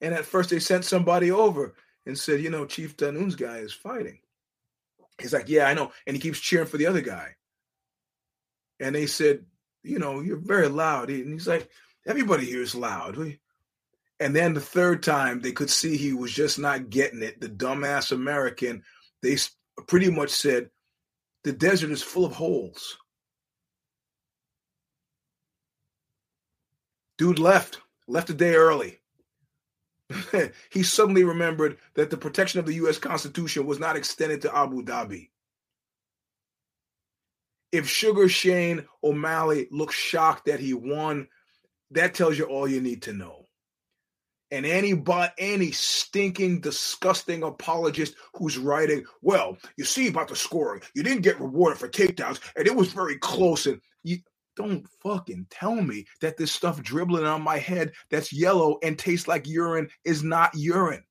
[0.00, 1.74] And at first, they sent somebody over
[2.06, 4.20] and said, "You know, Sheikh Tahnoon's guy is fighting."
[5.20, 7.36] He's like, "Yeah, I know," and he keeps cheering for the other guy.
[8.80, 9.46] And they said,
[9.84, 11.70] "You know, you're very loud," and he's like
[12.06, 13.16] Everybody here is loud.
[14.18, 17.40] And then the third time, they could see he was just not getting it.
[17.40, 18.82] The dumbass American,
[19.22, 19.36] they
[19.86, 20.70] pretty much said,
[21.44, 22.98] the desert is full of holes.
[27.18, 28.98] Dude left, left a day early.
[30.70, 32.98] he suddenly remembered that the protection of the U.S.
[32.98, 35.30] Constitution was not extended to Abu Dhabi.
[37.70, 41.28] If Sugar Shane O'Malley looks shocked that he won
[41.92, 43.46] that tells you all you need to know.
[44.50, 50.82] And any but any stinking, disgusting apologist who's writing, well, you see about the scoring,
[50.94, 53.64] you didn't get rewarded for takedowns, and it was very close.
[53.64, 54.18] And you
[54.56, 59.28] don't fucking tell me that this stuff dribbling on my head that's yellow and tastes
[59.28, 61.04] like urine is not urine.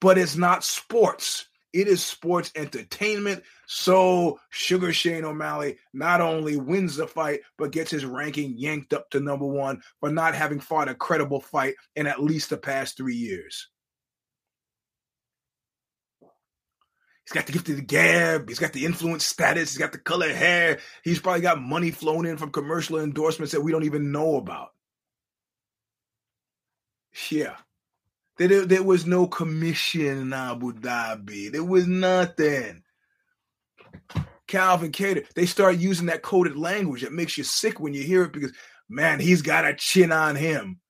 [0.00, 1.46] But it's not sports.
[1.72, 3.42] It is sports entertainment.
[3.66, 9.10] So Sugar Shane O'Malley not only wins the fight, but gets his ranking yanked up
[9.10, 12.96] to number one for not having fought a credible fight in at least the past
[12.96, 13.68] three years.
[17.24, 18.48] He's got the gift of the gab.
[18.48, 19.70] He's got the influence status.
[19.70, 20.80] He's got the color hair.
[21.02, 24.70] He's probably got money flowing in from commercial endorsements that we don't even know about.
[27.30, 27.56] Yeah.
[28.36, 31.50] There, there was no commission in Abu Dhabi.
[31.50, 32.82] There was nothing.
[34.46, 38.24] Calvin Kattar, they start using that coded language that makes you sick when you hear
[38.24, 38.52] it because,
[38.88, 40.80] man, he's got a chin on him.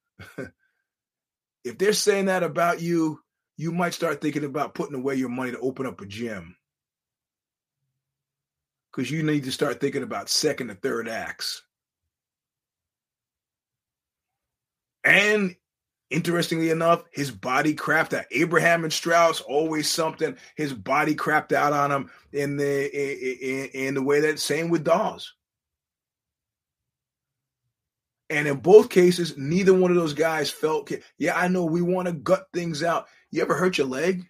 [1.65, 3.21] if they're saying that about you,
[3.57, 6.57] you might start thinking about putting away your money to open up a gym.
[8.91, 11.63] Because you need to start thinking about second or third acts.
[15.03, 15.57] And
[16.15, 18.27] Interestingly enough, his body crapped out.
[18.31, 20.37] Abraham and Strauss always something.
[20.55, 24.85] His body crapped out on him in the in, in the way that same with
[24.85, 25.35] Dawes.
[28.31, 30.91] And in both cases, neither one of those guys felt.
[31.19, 33.09] Yeah, I know we want to gut things out.
[33.35, 34.25] You ever hurt your leg?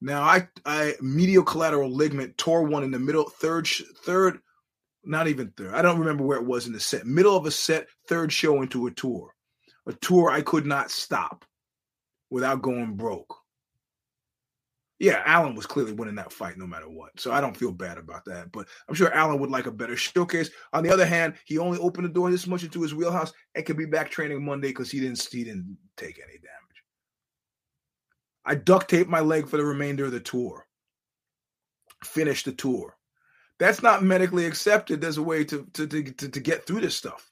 [0.00, 3.66] Now, I I medial collateral ligament tore one in the middle third
[4.04, 4.38] third,
[5.04, 5.74] not even third.
[5.74, 7.06] I don't remember where it was in the set.
[7.06, 9.34] Middle of a set, third show into a tour
[9.88, 11.44] a tour I could not stop
[12.30, 13.34] without going broke.
[15.00, 17.18] Yeah, Allen was clearly winning that fight no matter what.
[17.18, 18.52] So I don't feel bad about that.
[18.52, 20.50] But I'm sure Allen would like a better showcase.
[20.72, 23.66] On the other hand, he only opened the door this much into his wheelhouse and
[23.66, 26.67] could be back training Monday because he didn't he didn't take any damage.
[28.48, 30.66] I duct taped my leg for the remainder of the tour.
[32.02, 32.96] Finish the tour.
[33.58, 36.96] That's not medically accepted as a way to to, to, to, to get through this
[36.96, 37.30] stuff.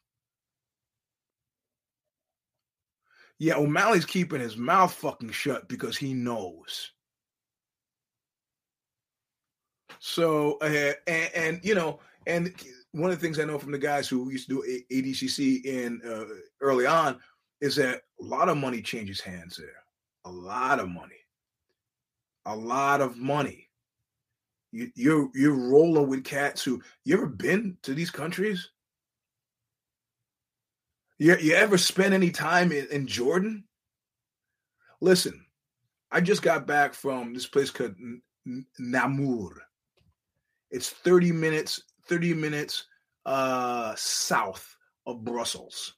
[3.39, 6.93] Yeah, O'Malley's keeping his mouth fucking shut because he knows.
[9.99, 12.55] So, uh, and, and, you know, and
[12.93, 16.01] one of the things I know from the guys who used to do ADCC in
[16.07, 16.25] uh,
[16.61, 17.19] early on
[17.61, 19.86] is that a lot of money changes hands there.
[20.27, 21.15] A lot of money.
[22.47, 23.69] A lot of money.
[24.73, 28.71] You, you're you're rolling with cats who you ever been to these countries?
[31.19, 33.65] You, you ever spend any time in, in Jordan?
[35.01, 35.47] Listen,
[36.11, 37.95] I just got back from this place called
[38.81, 39.63] Namur.
[40.73, 42.87] It's 30 minutes, 30 minutes
[43.27, 45.95] uh, south of Brussels.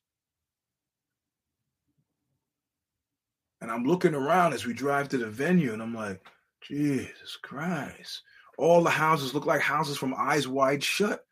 [3.60, 6.20] And I'm looking around as we drive to the venue, and I'm like,
[6.62, 8.22] Jesus Christ.
[8.56, 11.24] All the houses look like houses from Eyes Wide Shut.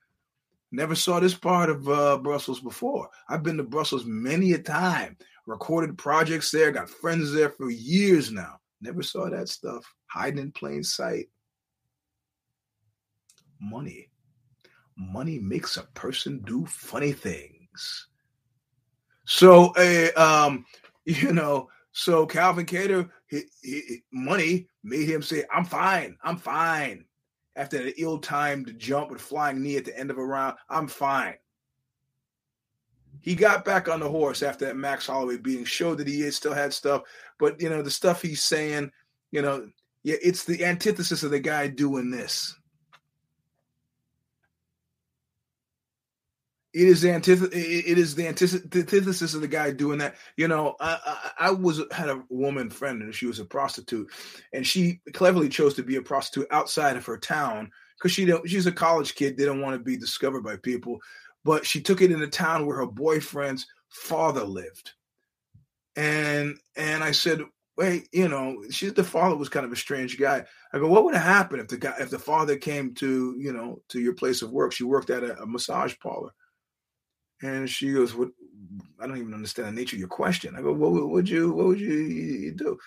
[0.72, 3.08] Never saw this part of uh, Brussels before.
[3.28, 5.16] I've been to Brussels many a time,
[5.46, 8.60] recorded projects there, got friends there for years now.
[8.80, 11.28] Never saw that stuff hiding in plain sight.
[13.60, 14.10] Money.
[14.96, 18.08] Money makes a person do funny things.
[19.24, 20.64] So, uh, um,
[21.04, 21.68] you know,
[21.98, 27.06] so Calvin Kattar, he, he, money made him say, "I'm fine, I'm fine."
[27.56, 30.56] after an ill-timed jump with flying knee at the end of a round.
[30.68, 31.36] I'm fine.
[33.22, 36.52] He got back on the horse after that Max Holloway beating, showed that he still
[36.52, 37.02] had stuff,
[37.38, 38.92] but you know the stuff he's saying,
[39.32, 39.66] you know,
[40.02, 42.54] yeah, it's the antithesis of the guy doing this.
[46.76, 50.16] It is the antith- it is the antithesis of the guy doing that.
[50.36, 54.10] You know, I, I, I, was had a woman friend and she was a prostitute,
[54.52, 58.46] and she cleverly chose to be a prostitute outside of her town because she don't.
[58.46, 60.98] She's a college kid, didn't want to be discovered by people,
[61.46, 64.92] but she took it in a town where her boyfriend's father lived,
[65.96, 67.40] and and I said,
[67.78, 70.44] wait, you know, she's the father was kind of a strange guy.
[70.74, 73.54] I go, what would have happened if the guy if the father came to you
[73.54, 74.72] know to your place of work?
[74.72, 76.32] She worked at a, a massage parlor
[77.42, 78.30] and she goes, "What?
[79.00, 81.52] I don't even understand the nature of your question." I go, "What, would you?
[81.52, 82.78] What would you, you do?"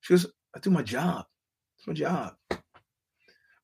[0.00, 1.26] She goes, "I do my job.
[1.78, 2.34] It's my job.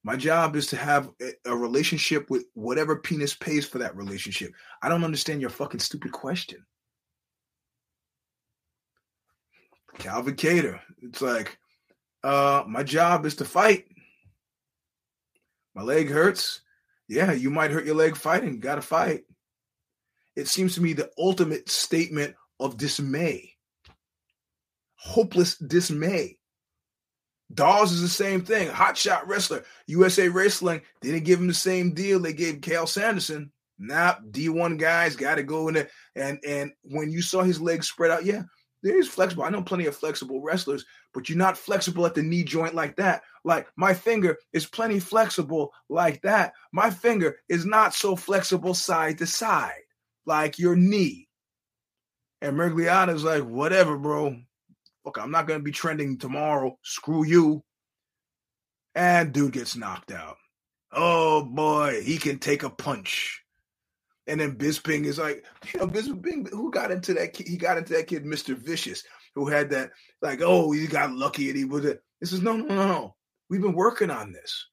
[0.03, 1.11] My job is to have
[1.45, 4.53] a, relationship with whatever penis pays for that relationship.
[4.83, 6.64] I don't understand your fucking stupid question."
[9.99, 10.81] Calvin Kattar.
[11.03, 11.59] It's like,
[12.22, 13.87] uh, my job is to fight.
[15.74, 16.61] My leg hurts.
[17.09, 18.61] Yeah, you might hurt your leg fighting.
[18.61, 19.24] Got to fight
[20.37, 23.57] it seems to me the ultimate statement of dismay,
[24.97, 26.39] hopeless dismay.
[27.53, 28.68] Dawes is the same thing.
[28.68, 29.64] Hot shot wrestler.
[29.89, 33.51] USA Wrestling didn't give him the same deal they gave Cael Sanderson.
[33.76, 35.91] Nah, D1 guys got to go in there.
[36.14, 38.43] And and when you saw his legs spread out, yeah,
[38.85, 39.43] there's flexible.
[39.43, 42.95] I know plenty of flexible wrestlers, but you're not flexible at the knee joint like
[42.97, 43.22] that.
[43.45, 46.53] Like my finger is plenty flexible like that.
[46.72, 49.83] My finger is not so flexible side to side
[50.27, 51.29] like your knee.
[52.43, 54.37] And Miragliotta's like, whatever, bro.
[55.05, 56.79] Look, I'm not gonna be trending tomorrow.
[56.83, 57.62] Screw you.
[58.95, 60.37] And dude gets knocked out.
[60.93, 63.43] Oh boy, he can take a punch.
[64.27, 67.49] And then Bisping is like, you know, Bisping, who got into that kid?
[67.49, 68.57] He got into that kid, Mr.
[68.57, 69.03] Vicious,
[69.35, 69.91] who had that,
[70.23, 72.03] like, oh, he got lucky and he was it.
[72.21, 73.16] This is no, no, no, no.
[73.49, 74.66] We've been working on this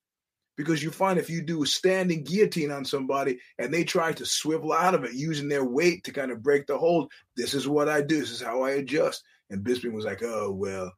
[0.57, 4.25] because you find if you do a standing guillotine on somebody and they try to
[4.25, 7.67] swivel out of it using their weight to kind of break the hold, this is
[7.67, 8.19] what I do.
[8.19, 9.23] This is how I adjust.
[9.51, 10.91] And Bisping was like, oh, well.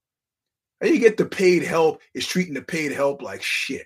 [0.81, 3.85] And you get the paid help is treating the paid help like shit.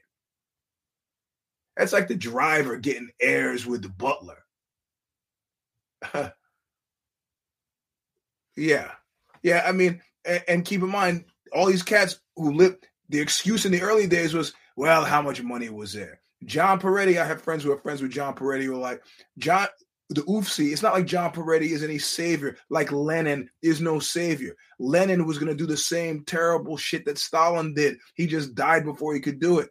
[1.75, 4.37] That's like the driver getting airs with the butler.
[8.55, 8.91] yeah.
[9.41, 9.63] Yeah.
[9.65, 13.71] I mean, and, and keep in mind, all these cats who lived, the excuse in
[13.71, 16.21] the early days was, well, how much money was there?
[16.45, 19.01] John Peretti, I have friends who are friends with John Peretti who are like,
[19.37, 19.67] John,
[20.09, 24.55] the UFC, it's not like John Peretti is any savior, like Lenin is no savior.
[24.79, 27.97] Lenin was going to do the same terrible shit that Stalin did.
[28.15, 29.69] He just died before he could do it.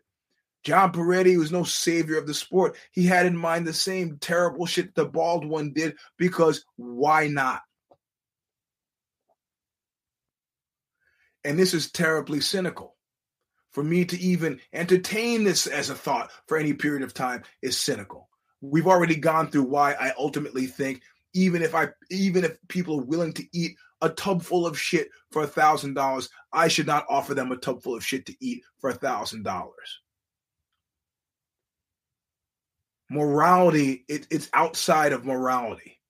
[0.65, 2.77] John Peretti was no savior of the sport.
[2.93, 7.63] He had in mind the same terrible shit the bald one did because why not?
[11.45, 12.92] And this is terribly cynical
[13.73, 17.79] for me to even entertain this as a thought for any period of time is
[17.79, 18.29] cynical.
[18.61, 21.03] We've already gone through why I ultimately think
[21.35, 25.09] even if I even if people are willing to eat a tub full of shit
[25.31, 28.37] for a thousand dollars, I should not offer them a tub full of shit to
[28.41, 30.01] eat for a thousand dollars.
[33.11, 36.01] Morality, it, it's outside of morality.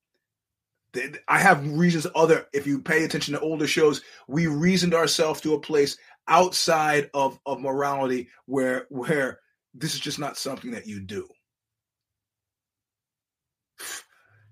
[1.27, 5.55] I have reasons other, if you pay attention to older shows, we reasoned ourselves to
[5.55, 5.97] a place
[6.27, 9.39] outside of, of morality where where
[9.73, 11.27] this is just not something that you do.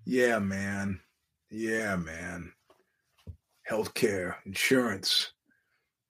[0.05, 0.99] Yeah, man.
[1.49, 2.51] Yeah, man.
[3.69, 5.31] Healthcare, insurance.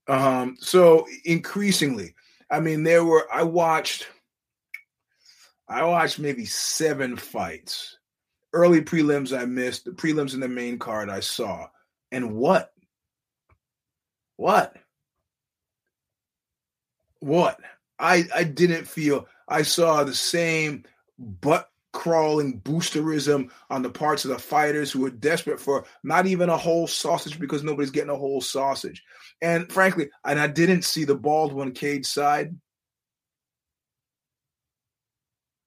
[0.08, 2.16] Um, so increasingly,
[2.50, 4.08] I mean, there were I watched
[5.68, 7.98] I watched maybe seven fights.
[8.54, 11.68] Early prelims I missed, the prelims in the main card I saw.
[12.12, 12.74] And what?
[14.36, 14.76] What?
[17.22, 17.60] What?
[17.98, 20.84] I I didn't feel I saw the same
[21.18, 26.50] butt crawling boosterism on the parts of the fighters who are desperate for not even
[26.50, 29.04] a whole sausage because nobody's getting a whole sausage.
[29.42, 32.56] And frankly, and I didn't see the Baldwin cage side.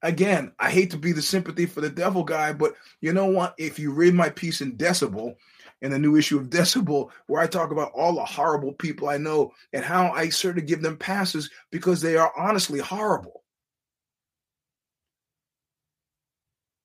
[0.02, 3.54] Again, I hate to be the sympathy for the devil guy, but you know what?
[3.58, 5.36] If you read my piece in Decibel,
[5.84, 9.18] in the new issue of Decibel, where I talk about all the horrible people I
[9.18, 13.42] know and how I sort of give them passes because they are honestly horrible.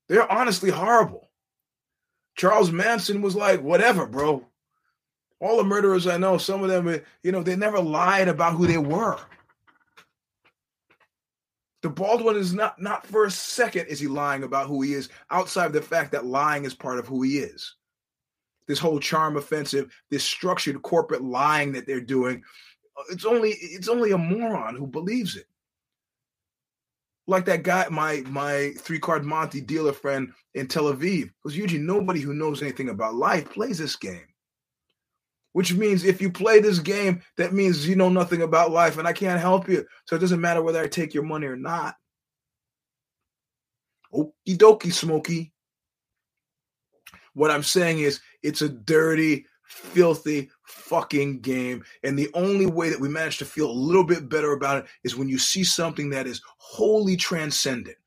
[0.10, 1.30] They're honestly horrible.
[2.36, 4.46] Charles Manson was like, whatever, bro.
[5.40, 8.56] All the murderers I know, some of them, eh, you know, they never lied about
[8.56, 9.18] who they were.
[11.84, 15.08] The Baldwin is not not for a second is he lying about who he is,
[15.32, 17.76] outside of the fact that lying is part of who he is.
[18.70, 22.42] This whole charm offensive, this structured corporate lying that they're doing,
[22.98, 25.48] uh, it's only it's only a moron who believes it
[27.30, 31.82] like that guy, my my three card Monty dealer friend in Tel Aviv, because usually
[31.82, 34.26] nobody who knows anything about life plays this game.
[35.54, 39.08] Which means if you play this game, that means you know nothing about life, and
[39.08, 39.86] I can't help you.
[40.06, 41.96] So it doesn't matter whether I take your money or not.
[44.14, 45.52] Okie dokie, Smokey.
[47.34, 51.84] What I'm saying is, it's a dirty, filthy fucking game.
[52.04, 54.90] And the only way that we manage to feel a little bit better about it
[55.04, 57.98] is when you see something that is wholly transcendent.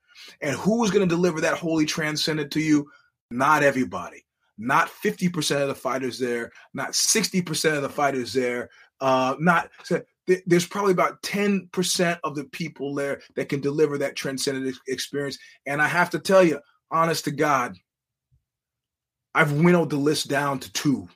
[0.41, 2.91] And who is going to deliver that wholly transcendent to you?
[3.31, 4.25] Not everybody.
[4.59, 8.69] Not 50% of the fighters there, not 60% of the fighters there,
[9.01, 10.03] uh, not so
[10.47, 15.37] there's probably about 10% of the people there that can deliver that transcendent experience.
[15.67, 16.61] And I have to tell you,
[16.91, 17.77] honest to God,
[19.35, 21.09] I've winnowed the list down to two.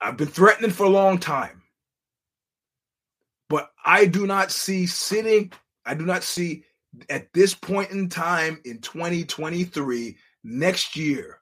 [0.00, 1.62] I've been threatening for a long time.
[3.48, 5.52] But I do not see sitting,
[5.84, 6.64] I do not see
[7.08, 11.40] at this point in time in 2023, next year,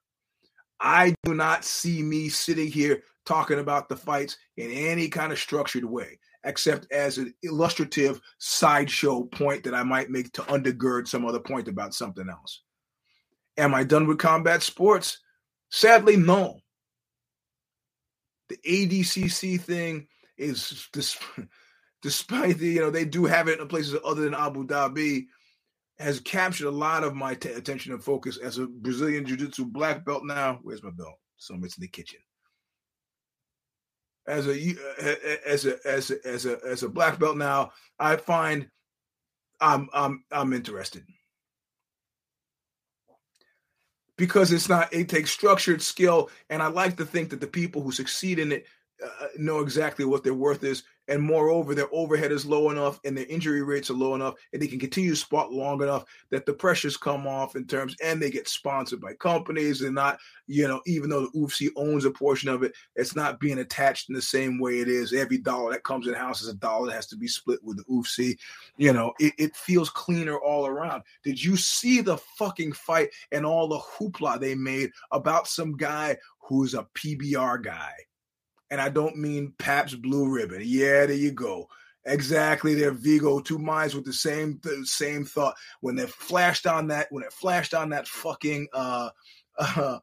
[0.81, 5.39] I do not see me sitting here talking about the fights in any kind of
[5.39, 6.19] structured way,
[6.49, 11.69] except as an illustrative sideshow point that I might make to undergird some other point
[11.69, 12.63] about something else.
[13.57, 15.19] Am I done with combat sports?
[15.71, 16.61] Sadly, no
[18.49, 20.89] the ADCC thing is
[22.03, 25.27] despite the you know they do have it in places other than Abu Dhabi,
[25.99, 30.05] has captured a lot of my t- attention and focus as a Brazilian Jiu-Jitsu black
[30.05, 30.23] belt.
[30.25, 31.19] Now, where's my belt?
[31.37, 32.21] So it's in the kitchen.
[34.29, 34.77] As a
[35.47, 38.69] as a as a as a as a black belt now, I find
[39.61, 41.05] I'm I'm I'm interested.
[44.17, 47.83] Because it's not it takes structured skill and i like to think that the people
[47.83, 48.67] who succeed in it
[49.05, 53.17] uh, know exactly what their worth is and moreover their overhead is low enough and
[53.17, 56.47] their injury rates are low enough and they can continue to spot long enough that
[56.47, 60.69] the pressures come off in terms and they get sponsored by companies and not you
[60.69, 64.15] know even though the UFC owns a portion of it it's not being attached in
[64.15, 65.13] the same way it is.
[65.13, 67.79] Every dollar that comes in house is a dollar that has to be split with
[67.79, 68.39] the UFC
[68.77, 71.03] you know it, it feels cleaner all around.
[71.23, 76.17] Did you see the fucking fight and all the hoopla they made about some guy
[76.41, 77.93] who's a PBR guy
[78.71, 80.63] and I don't mean Pabst Blue Ribbon.
[80.65, 81.69] Yeah, there you go.
[82.05, 85.55] Exactly, they're Vigo, two minds with the same the same thought.
[85.81, 89.11] When they flashed on that, when it flashed on that fucking uh,
[89.59, 89.99] uh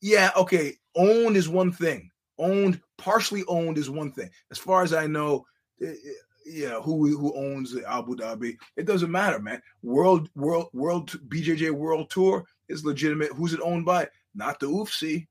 [0.00, 2.10] yeah, okay, owned is one thing.
[2.38, 4.28] Owned, partially owned is one thing.
[4.50, 5.46] As far as I know,
[5.78, 6.12] it, eh, it, eh,
[6.46, 8.56] yeah, who who owns the Abu Dhabi?
[8.76, 9.62] It doesn't matter, man.
[9.82, 13.32] World World World BJJ World Tour is legitimate.
[13.32, 14.08] Who's it owned by?
[14.34, 15.26] Not the UFC.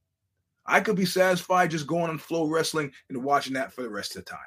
[0.66, 4.16] I could be satisfied just going on Flow Wrestling and watching that for the rest
[4.16, 4.40] of the time.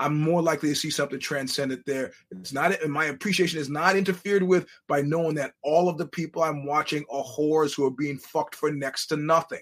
[0.00, 2.12] I'm more likely to see something transcendent there.
[2.30, 6.06] It's not, and my appreciation is not interfered with by knowing that all of the
[6.06, 9.60] people I'm watching are whores who are being fucked for next to nothing.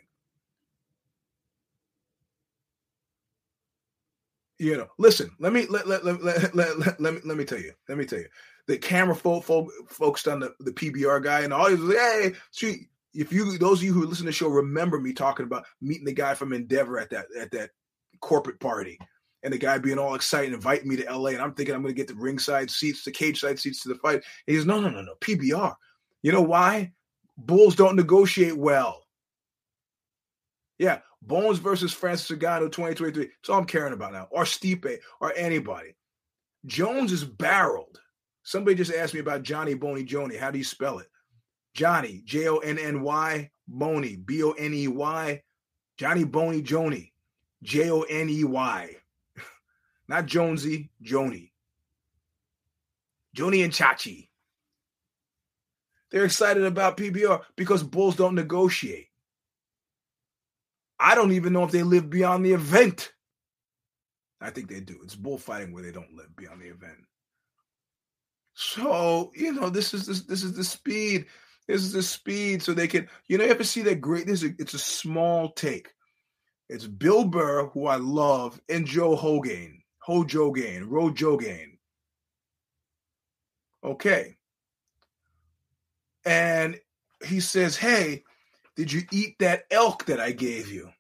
[4.60, 5.30] You know, listen.
[5.40, 7.72] Let me let let let let, let, let, let me let me tell you.
[7.88, 8.28] Let me tell you.
[8.66, 11.98] The camera folk, folk focused on the, the PBR guy, and all he was like,
[11.98, 15.46] "Hey, see, if you those of you who listen to the show remember me talking
[15.46, 17.70] about meeting the guy from Endeavor at that at that
[18.20, 18.98] corporate party."
[19.44, 21.94] and the guy being all excited, inviting me to LA, and I'm thinking I'm going
[21.94, 24.16] to get the ringside seats, the cage side seats to the fight.
[24.16, 25.74] And he goes, no, no, no, no, PBR.
[26.22, 26.92] You know why?
[27.36, 29.04] Bulls don't negotiate well.
[30.78, 33.24] Yeah, Bones versus Francis Ngannou 2023.
[33.24, 34.28] That's all I'm caring about now.
[34.30, 35.96] Or Stipe or anybody.
[36.66, 38.00] Jones is barreled.
[38.42, 40.38] Somebody just asked me about Johnny Boney Joni.
[40.38, 41.08] How do you spell it?
[41.74, 45.42] Johnny, J O N N Y, Boney, B O N E Y,
[45.96, 47.12] Johnny Boney Joni,
[47.62, 48.96] J O N E Y.
[50.08, 51.50] Not Jonesy, Joni.
[53.36, 54.28] Joni and Chachi.
[56.10, 59.08] They're excited about PBR because Bulls don't negotiate.
[60.98, 63.12] I don't even know if they live beyond the event.
[64.40, 64.98] I think they do.
[65.02, 66.98] It's bullfighting where they don't live beyond the event.
[68.54, 71.26] So, you know, this is this, this is the speed.
[71.68, 72.62] This is the speed.
[72.62, 74.78] So they can, you know, you ever see that great this is a, it's a
[74.78, 75.90] small take.
[76.68, 79.82] It's Bill Burr, who I love, and Joe Hogan.
[80.00, 81.76] Ho Jogain, Ro Jogain.
[83.84, 84.36] Okay.
[86.24, 86.80] And
[87.24, 88.24] he says, Hey,
[88.74, 90.90] did you eat that elk that I gave you?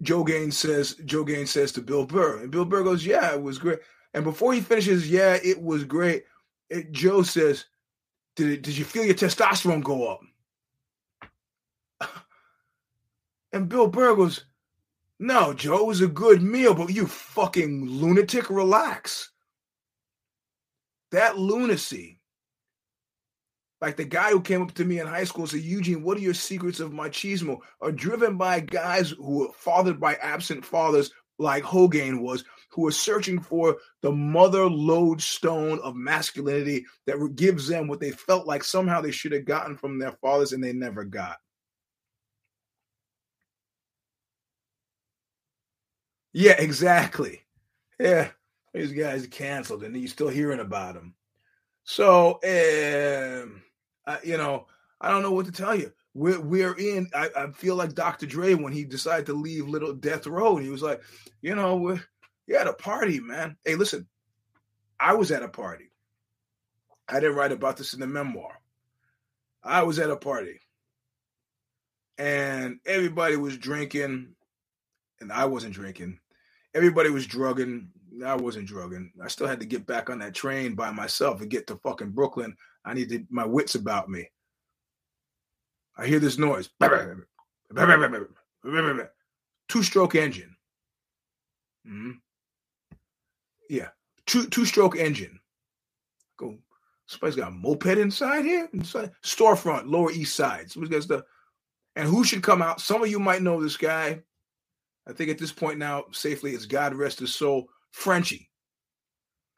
[0.00, 3.42] Joe Gaines says, Joe Gaines says to Bill Burr, and Bill Burr goes, Yeah, it
[3.42, 3.80] was great.
[4.14, 6.24] And before he finishes, Yeah, it was great.
[6.70, 7.64] It, Joe says,
[8.36, 10.20] did, it, did you feel your testosterone go up?
[13.50, 14.44] And Bill Burr goes,
[15.18, 19.30] No, Joe, it was a good meal, but you fucking lunatic, relax.
[21.12, 22.18] That lunacy
[23.80, 26.22] like the guy who came up to me in high school said, Eugene, what are
[26.22, 27.58] your secrets of machismo?
[27.80, 32.44] Are driven by guys who were fathered by absent fathers, like Hogan was,
[32.78, 38.46] who are searching for the mother lodestone of masculinity that gives them what they felt
[38.46, 41.38] like somehow they should have gotten from their fathers and they never got.
[46.32, 47.42] Yeah, exactly.
[47.98, 48.28] Yeah,
[48.72, 51.16] these guys canceled and you're still hearing about them.
[51.82, 53.60] So, um,
[54.06, 54.68] I, you know,
[55.00, 55.92] I don't know what to tell you.
[56.14, 57.08] We're we're in.
[57.12, 58.26] I, I feel like Dr.
[58.26, 60.58] Dre when he decided to leave Little Death Row.
[60.58, 61.02] He was like,
[61.42, 62.00] you know, we're,
[62.48, 63.56] you're at a party, man.
[63.64, 64.08] Hey, listen,
[64.98, 65.92] I was at a party.
[67.08, 68.60] I didn't write about this in the memoir.
[69.62, 70.60] I was at a party,
[72.16, 74.34] and everybody was drinking,
[75.20, 76.18] and I wasn't drinking.
[76.74, 77.90] Everybody was drugging.
[78.24, 79.12] I wasn't drugging.
[79.22, 82.10] I still had to get back on that train by myself and get to fucking
[82.10, 82.56] Brooklyn
[82.88, 84.30] I need my wits about me.
[85.96, 86.70] I hear this noise.
[89.68, 90.56] Two stroke engine.
[91.86, 92.12] Mm-hmm.
[93.68, 93.88] Yeah.
[94.26, 95.38] Two two stroke engine.
[96.36, 96.58] Go.
[97.06, 98.68] Somebody's got a moped inside here.
[98.72, 100.70] Inside storefront, Lower East Side.
[100.70, 101.22] Somebody's got stuff.
[101.96, 102.80] And who should come out?
[102.80, 104.22] Some of you might know this guy.
[105.06, 107.68] I think at this point now, safely, it's God rest his soul.
[107.90, 108.50] Frenchie.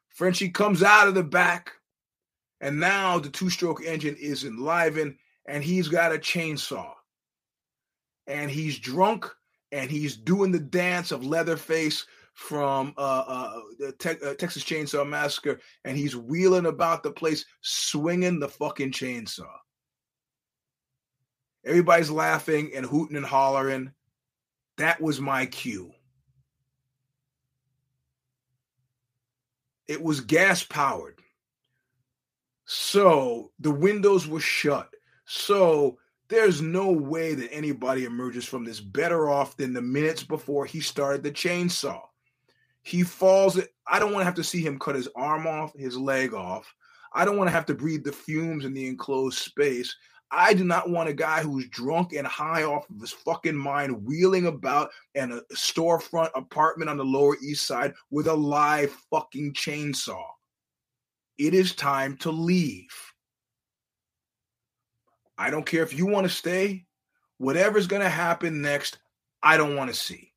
[0.09, 1.71] Frenchie comes out of the back
[2.61, 6.93] and now the two stroke engine is enlivened and he's got a chainsaw.
[8.27, 9.29] And he's drunk
[9.71, 15.07] and he's doing the dance of Leatherface from uh, uh, the te- uh, Texas Chainsaw
[15.07, 15.59] Massacre.
[15.85, 19.51] And he's wheeling about the place, swinging the fucking chainsaw.
[21.65, 23.91] Everybody's laughing and hooting and hollering.
[24.77, 25.91] That was my cue.
[29.87, 31.19] It was gas powered.
[32.65, 34.89] So the windows were shut.
[35.25, 40.65] So there's no way that anybody emerges from this better off than the minutes before
[40.65, 42.01] he started the chainsaw.
[42.83, 43.59] He falls.
[43.87, 46.73] I don't want to have to see him cut his arm off, his leg off.
[47.13, 49.93] I don't want to have to breathe the fumes in the enclosed space.
[50.33, 54.05] I do not want a guy who's drunk and high off of his fucking mind
[54.05, 59.53] wheeling about in a storefront apartment on the Lower East Side with a live fucking
[59.53, 60.23] chainsaw
[61.41, 62.93] it is time to leave.
[65.39, 66.85] I don't care if you want to stay,
[67.39, 68.99] whatever's going to happen next,
[69.41, 70.33] I don't want to see.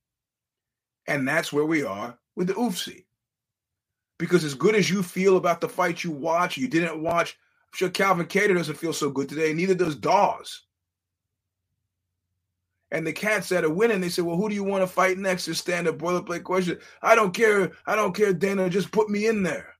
[1.06, 3.04] And that's where we are with the UFC.
[4.18, 7.36] Because as good as you feel about the fight you watch, you didn't watch,
[7.72, 10.62] I'm sure Calvin Kattar doesn't feel so good today, neither does Dawes.
[12.90, 15.18] and the cats that are winning, they say, "Well, who do you want to fight
[15.18, 16.78] next?" Just stand up boilerplate question.
[17.02, 17.72] I don't care.
[17.86, 18.70] I don't care, Dana.
[18.70, 19.74] Just put me in there.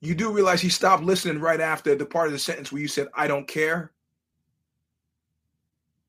[0.00, 2.88] You do realize he stopped listening right after the part of the sentence where you
[2.88, 3.92] said, "I don't care."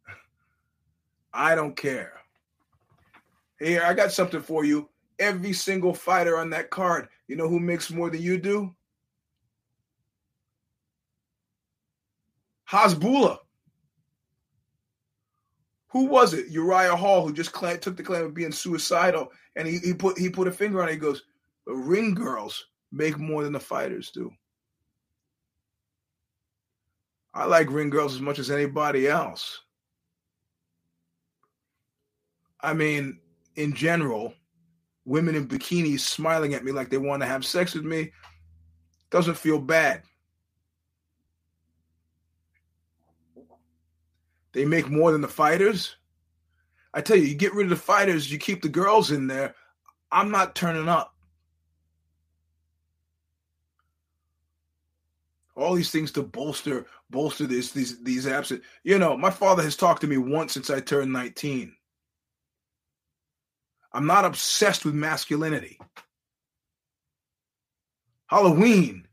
[1.33, 2.18] I don't care.
[3.59, 4.89] Here, I got something for you.
[5.19, 8.73] Every single fighter on that card, you know who makes more than you do?
[12.69, 13.39] Hasbulla.
[15.89, 16.47] Who was it?
[16.49, 20.29] Uriah Hall, who just took the claim of being suicidal, and he, he put he
[20.29, 20.93] put a finger on it.
[20.93, 21.23] He goes,
[21.65, 24.31] "The ring girls make more than the fighters do."
[27.33, 29.61] I like ring girls as much as anybody else.
[32.61, 33.19] I mean,
[33.55, 34.33] in general,
[35.05, 38.11] women in bikinis smiling at me like they want to have sex with me
[39.09, 40.03] doesn't feel bad.
[44.51, 45.95] They make more than the fighters.
[46.93, 49.55] I tell you, you get rid of the fighters, you keep the girls in there.
[50.11, 51.13] I'm not turning up.
[55.55, 58.59] All these things to bolster bolster this these these apps.
[58.83, 61.75] You know, my father has talked to me once since I turned 19.
[63.91, 65.79] I'm not obsessed with masculinity.
[68.27, 69.07] Halloween.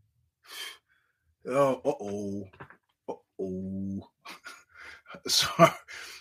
[1.49, 3.17] Oh, uh oh.
[3.41, 4.09] Oh.
[5.27, 5.71] sorry.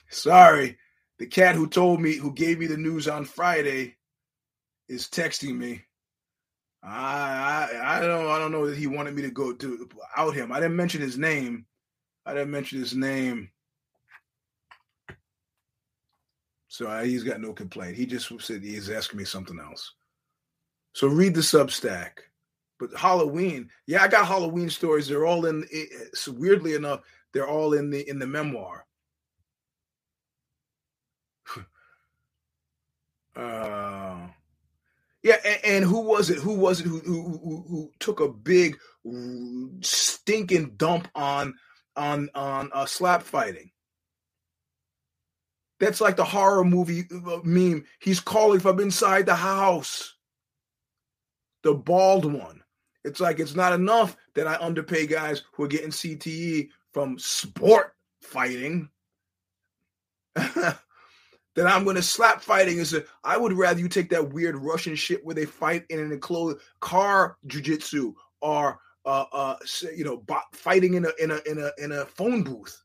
[0.09, 0.77] Sorry.
[1.19, 3.95] The cat who told me, who gave me the news on Friday,
[4.87, 5.81] is texting me.
[6.83, 10.35] I, I I don't I don't know that he wanted me to go to out
[10.35, 10.51] him.
[10.51, 11.65] I didn't mention his name.
[12.25, 13.49] I didn't mention his name.
[16.75, 17.95] So uh, he's got no complaint.
[17.95, 19.93] He just said he's asking me something else.
[20.91, 22.17] So read the Substack.
[22.77, 25.07] But Halloween, yeah, I got Halloween stories.
[25.07, 25.65] They're all in.
[26.13, 26.99] So weirdly enough,
[27.33, 28.85] they're all in the in the memoir.
[33.37, 34.27] uh,
[35.23, 36.39] yeah, and, and, who was it?
[36.39, 38.77] Who was it who, who who who took a big
[39.79, 41.53] stinking dump on
[41.95, 43.71] on on uh, slap fighting?
[45.79, 47.85] That's like the horror movie uh, meme.
[47.99, 50.15] He's calling from inside the house.
[51.63, 52.61] The bald one.
[53.03, 57.93] It's like it's not enough that I underpay guys who are getting CTE from sport
[58.21, 58.89] fighting.
[60.35, 60.77] that
[61.57, 64.95] I'm going to slap fighting is a, I would rather you take that weird Russian
[64.95, 69.55] shit where they fight in an enclosed car jujitsu or uh, uh,
[69.95, 70.23] you know,
[70.53, 72.84] fighting in a in a in a in a phone booth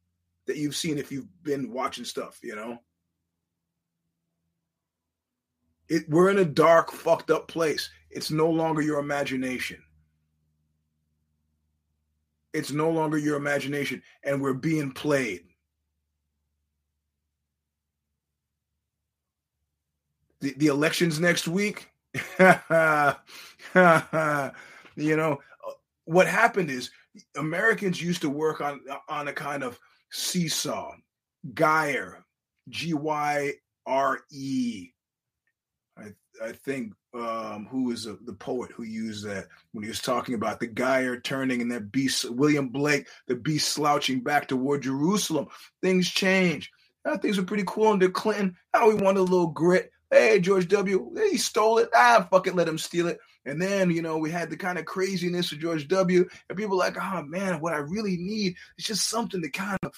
[0.50, 2.76] that you've seen if you've been watching stuff, you know.
[5.88, 7.88] It, we're in a dark, fucked up place.
[8.10, 9.80] It's no longer your imagination.
[12.52, 15.44] It's no longer your imagination, and we're being played.
[20.40, 21.90] The, the elections next week,
[22.34, 22.46] you
[25.16, 25.38] know,
[25.68, 25.72] uh,
[26.06, 26.90] what happened is
[27.36, 29.78] Americans used to work on on a kind of
[30.10, 30.92] seesaw,
[31.54, 32.24] gyre,
[32.68, 33.52] G Y
[33.86, 34.90] R E.
[35.98, 40.00] I I think um, who was a, the poet who used that when he was
[40.00, 44.82] talking about the gyre turning and that beast William Blake, the beast slouching back toward
[44.82, 45.48] Jerusalem.
[45.82, 46.70] Things change.
[47.04, 48.56] Now, things were pretty cool under Clinton.
[48.74, 49.90] Now we want a little grit.
[50.10, 51.14] Hey, George W.
[51.30, 51.88] He stole it.
[51.94, 53.18] Ah, fuck it, let him steal it.
[53.46, 56.28] And then, you know, we had the kind of craziness of George W.
[56.48, 59.92] And people like, oh man, what I really need is just something to kind of,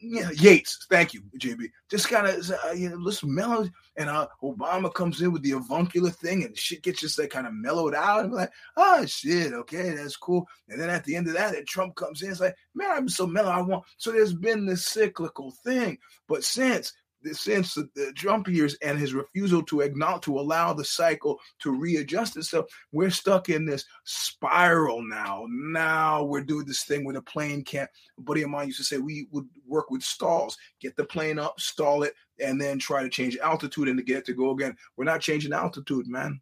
[0.00, 0.86] know, Yeats.
[0.88, 1.70] Thank you, JB.
[1.90, 3.68] Just kind of, uh, you know, listen mellow.
[3.96, 7.46] And uh, Obama comes in with the avuncular thing, and shit gets just like kind
[7.46, 8.24] of mellowed out.
[8.24, 10.46] And like, oh shit, okay, that's cool.
[10.68, 12.30] And then at the end of that, Trump comes in.
[12.30, 13.50] It's like, man, I'm so mellow.
[13.50, 13.84] I want.
[13.96, 15.98] So there's been this cyclical thing.
[16.28, 16.92] But since
[17.32, 22.36] since the, Trump years and his refusal to acknowledge to allow the cycle to readjust
[22.36, 25.46] itself, we're stuck in this spiral now.
[25.48, 27.90] Now we're doing this thing where the plane can't.
[28.18, 31.38] A buddy of mine used to say we would work with stalls, get the plane
[31.38, 34.50] up, stall it, and then try to change altitude and to get it to go
[34.50, 34.76] again.
[34.96, 36.40] We're not changing altitude, man.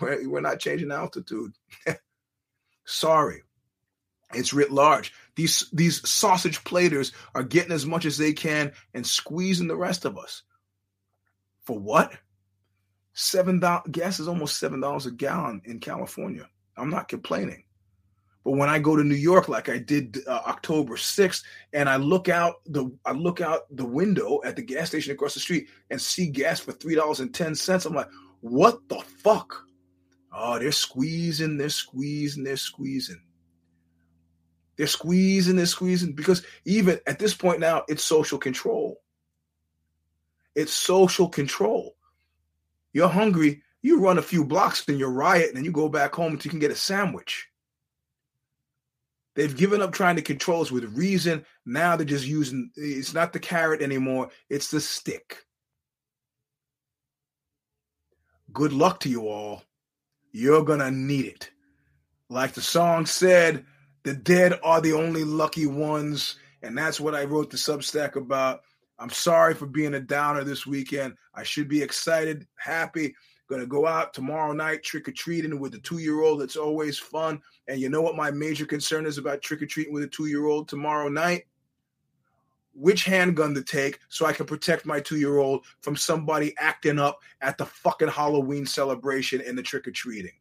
[0.00, 1.52] We're, we're not changing altitude.
[2.84, 3.42] Sorry.
[4.32, 5.12] It's writ large.
[5.36, 10.04] These these sausage platers are getting as much as they can and squeezing the rest
[10.04, 10.42] of us.
[11.64, 12.12] For what?
[13.14, 16.48] Seven dollars gas is almost seven dollars a gallon in California.
[16.76, 17.64] I'm not complaining.
[18.44, 21.96] But when I go to New York, like I did uh, October 6th, and I
[21.96, 25.68] look out the I look out the window at the gas station across the street
[25.90, 28.10] and see gas for three dollars and ten cents, I'm like,
[28.40, 29.64] what the fuck?
[30.30, 33.22] Oh, they're squeezing, they're squeezing, they're squeezing.
[34.76, 39.00] They're squeezing, they're squeezing because even at this point now, it's social control.
[40.54, 41.96] It's social control.
[42.92, 46.14] You're hungry, you run a few blocks and you riot, and then you go back
[46.14, 47.48] home until you can get a sandwich.
[49.34, 51.44] They've given up trying to control us with reason.
[51.66, 55.44] Now they're just using it's not the carrot anymore, it's the stick.
[58.52, 59.64] Good luck to you all.
[60.30, 61.50] You're going to need it.
[62.28, 63.66] Like the song said,
[64.04, 66.36] the dead are the only lucky ones.
[66.62, 68.60] And that's what I wrote the Substack about.
[68.98, 71.14] I'm sorry for being a downer this weekend.
[71.34, 73.14] I should be excited, happy.
[73.48, 76.42] Gonna go out tomorrow night trick or treating with the two year old.
[76.42, 77.42] It's always fun.
[77.68, 80.26] And you know what my major concern is about trick or treating with a two
[80.26, 81.44] year old tomorrow night?
[82.72, 86.98] Which handgun to take so I can protect my two year old from somebody acting
[86.98, 90.32] up at the fucking Halloween celebration and the trick or treating.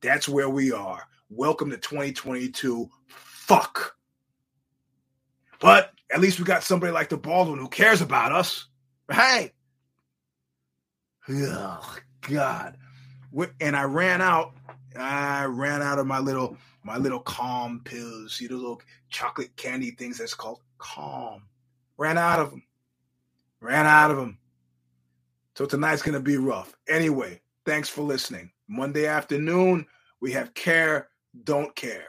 [0.00, 1.08] That's where we are.
[1.30, 2.88] Welcome to 2022.
[3.06, 3.96] Fuck.
[5.60, 8.66] But at least we got somebody like the Baldwin who cares about us.
[9.10, 9.52] Hey.
[11.28, 12.76] Oh, God.
[13.60, 14.54] And I ran out.
[14.96, 18.34] I ran out of my little my little calm pills.
[18.34, 21.42] See the little chocolate candy things that's called calm.
[21.98, 22.62] Ran out of them.
[23.60, 24.38] Ran out of them.
[25.56, 26.74] So tonight's gonna be rough.
[26.88, 28.50] Anyway, thanks for listening.
[28.68, 29.86] Monday afternoon,
[30.20, 31.08] we have care,
[31.44, 32.06] don't care.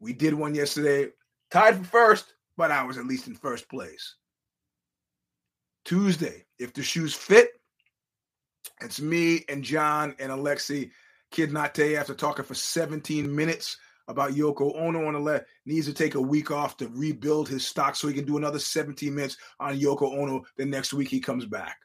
[0.00, 1.10] We did one yesterday,
[1.50, 4.16] tied for first, but I was at least in first place.
[5.84, 7.50] Tuesday, if the shoes fit,
[8.80, 10.90] it's me and John and Alexi
[11.30, 13.76] Kid Nate after talking for 17 minutes
[14.08, 17.66] about Yoko Ono on the left needs to take a week off to rebuild his
[17.66, 21.20] stock so he can do another 17 minutes on Yoko Ono the next week he
[21.20, 21.78] comes back.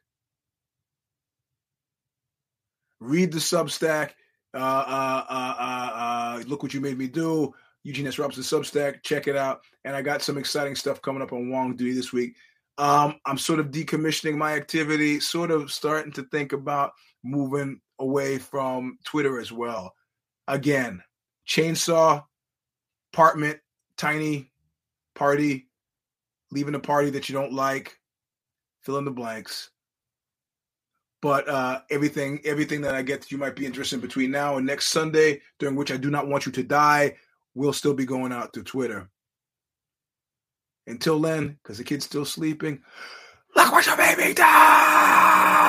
[3.00, 4.12] Read the Substack.
[4.54, 7.54] Uh, uh, uh, uh, uh, look what you made me do.
[7.84, 8.20] Eugene S.
[8.20, 9.04] Robinson Substack.
[9.04, 9.62] Check it out.
[9.86, 12.36] And I got some exciting stuff coming up on Wong Duty this week.
[12.78, 16.94] Um, I'm sort of decommissioning my activity, sort of starting to think about
[17.24, 19.94] moving away from Twitter as well.
[20.48, 21.04] Again,
[21.48, 22.24] chainsaw,
[23.14, 23.60] apartment,
[23.98, 24.52] tiny
[25.14, 25.68] party,
[26.52, 27.98] leaving a party that you don't like,
[28.82, 29.72] fill in the blanks.
[31.22, 34.58] But uh, everything, everything that I get that you might be interested in between now
[34.58, 37.18] and next Sunday, during which I do not want you to die,
[37.56, 39.10] will still be going out to Twitter.
[40.88, 42.82] Until then, because the kid's still sleeping,
[43.56, 45.60] look what you made me die!